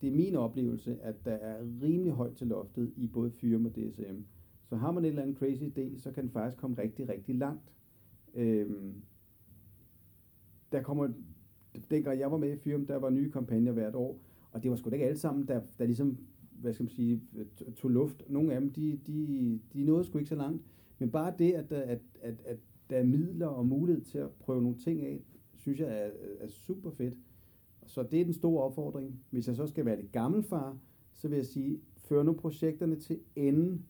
det 0.00 0.06
er 0.06 0.12
min 0.16 0.34
oplevelse, 0.36 0.98
at 1.00 1.24
der 1.24 1.34
er 1.34 1.62
rimelig 1.82 2.12
højt 2.12 2.36
til 2.36 2.46
loftet 2.46 2.92
i 2.96 3.06
både 3.06 3.30
Fyrem 3.30 3.66
og 3.66 3.76
DSM. 3.76 4.20
Så 4.64 4.76
har 4.76 4.92
man 4.92 5.04
en 5.04 5.08
eller 5.08 5.22
anden 5.22 5.36
crazy 5.36 5.62
idé, 5.62 5.98
så 5.98 6.12
kan 6.12 6.22
den 6.24 6.30
faktisk 6.30 6.60
komme 6.60 6.78
rigtig, 6.78 7.08
rigtig 7.08 7.34
langt. 7.34 7.72
Øhm, 8.34 9.02
der 10.72 10.82
kommer, 10.82 11.12
dengang 11.90 12.20
jeg 12.20 12.30
var 12.30 12.36
med 12.36 12.52
i 12.52 12.56
Fyrem, 12.56 12.86
der 12.86 12.96
var 12.96 13.10
nye 13.10 13.30
kampagner 13.30 13.72
hvert 13.72 13.94
år, 13.94 14.20
og 14.52 14.62
det 14.62 14.70
var 14.70 14.76
sgu 14.76 14.90
da 14.90 14.94
ikke 14.94 15.06
alle 15.06 15.18
sammen, 15.18 15.48
der, 15.48 15.60
der 15.78 15.86
ligesom, 15.86 16.18
hvad 16.50 16.72
skal 16.72 16.84
man 16.84 16.90
sige, 16.90 17.22
tog 17.76 17.90
luft. 17.90 18.30
Nogle 18.30 18.54
af 18.54 18.60
dem, 18.60 18.72
de, 18.72 19.00
de, 19.06 19.60
de 19.72 19.84
nåede 19.84 20.04
sgu 20.04 20.18
ikke 20.18 20.28
så 20.28 20.34
langt. 20.34 20.62
Men 20.98 21.10
bare 21.10 21.34
det, 21.38 21.52
at, 21.52 21.72
at, 21.72 22.00
at, 22.22 22.34
at 22.44 22.58
der 22.90 22.96
er 22.96 23.04
midler 23.04 23.46
og 23.46 23.66
mulighed 23.66 24.04
til 24.04 24.18
at 24.18 24.30
prøve 24.30 24.62
nogle 24.62 24.78
ting 24.78 25.02
af, 25.02 25.22
synes 25.54 25.80
jeg 25.80 25.88
er, 25.88 26.10
er 26.40 26.48
super 26.48 26.90
fedt. 26.90 27.18
Så 27.86 28.02
det 28.02 28.20
er 28.20 28.24
den 28.24 28.34
store 28.34 28.62
opfordring. 28.62 29.20
Hvis 29.30 29.48
jeg 29.48 29.56
så 29.56 29.66
skal 29.66 29.84
være 29.84 29.96
det 29.96 30.12
gamle 30.12 30.42
far, 30.42 30.78
så 31.14 31.28
vil 31.28 31.36
jeg 31.36 31.46
sige, 31.46 31.80
før 31.96 32.22
nu 32.22 32.32
projekterne 32.32 32.96
til 32.96 33.20
ende. 33.36 33.82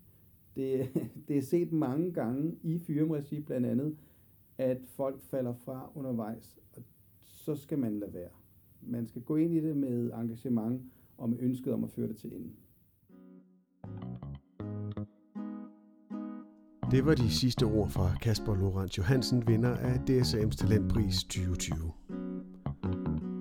Det, 0.57 0.89
det 1.29 1.39
er 1.39 1.43
set 1.43 1.73
mange 1.73 2.13
gange 2.13 2.57
i 2.63 2.79
fyremregi 2.79 3.41
blandt 3.41 3.67
andet, 3.67 3.97
at 4.59 4.79
folk 4.87 5.21
falder 5.21 5.55
fra 5.55 5.91
undervejs, 5.95 6.59
og 6.77 6.83
så 7.21 7.55
skal 7.55 7.79
man 7.79 7.99
lade 7.99 8.15
være. 8.15 8.31
Man 8.87 9.07
skal 9.07 9.23
gå 9.23 9.37
ind 9.37 9.53
i 9.53 9.61
det 9.61 9.77
med 9.77 10.11
engagement 10.13 10.83
og 11.19 11.31
med 11.31 11.39
ønsket 11.41 11.73
om 11.73 11.85
at 11.85 11.91
føre 11.91 12.09
det 12.09 12.17
til 12.17 12.33
ende. 12.33 12.51
Det 16.91 17.07
var 17.07 17.15
de 17.15 17.31
sidste 17.31 17.63
ord 17.65 17.91
fra 17.91 18.17
Kasper 18.23 18.55
Lorenz 18.55 18.99
Johansen, 18.99 19.49
vinder 19.49 19.77
af 19.77 19.95
DSM's 20.11 20.57
Talentpris 20.57 21.25
2020. 21.25 21.93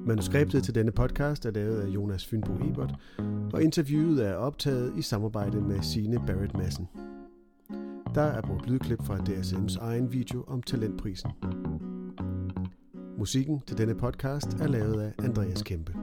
Manuskriptet 0.05 0.63
til 0.63 0.75
denne 0.75 0.91
podcast 0.91 1.45
er 1.45 1.51
lavet 1.51 1.79
af 1.79 1.87
Jonas 1.87 2.27
Fynbo 2.27 2.53
Ebert, 2.53 2.95
og 3.53 3.63
interviewet 3.63 4.25
er 4.27 4.33
optaget 4.33 4.97
i 4.97 5.01
samarbejde 5.01 5.61
med 5.61 5.81
Sine 5.81 6.19
Barrett 6.27 6.57
Madsen. 6.57 6.87
Der 8.15 8.21
er 8.21 8.41
brugt 8.41 8.69
lydklip 8.69 9.03
fra 9.03 9.17
DSM's 9.17 9.77
egen 9.81 10.13
video 10.13 10.43
om 10.47 10.63
talentprisen. 10.63 11.31
Musikken 13.17 13.61
til 13.67 13.77
denne 13.77 13.95
podcast 13.95 14.53
er 14.53 14.67
lavet 14.67 15.01
af 15.01 15.25
Andreas 15.25 15.61
Kempe. 15.63 15.93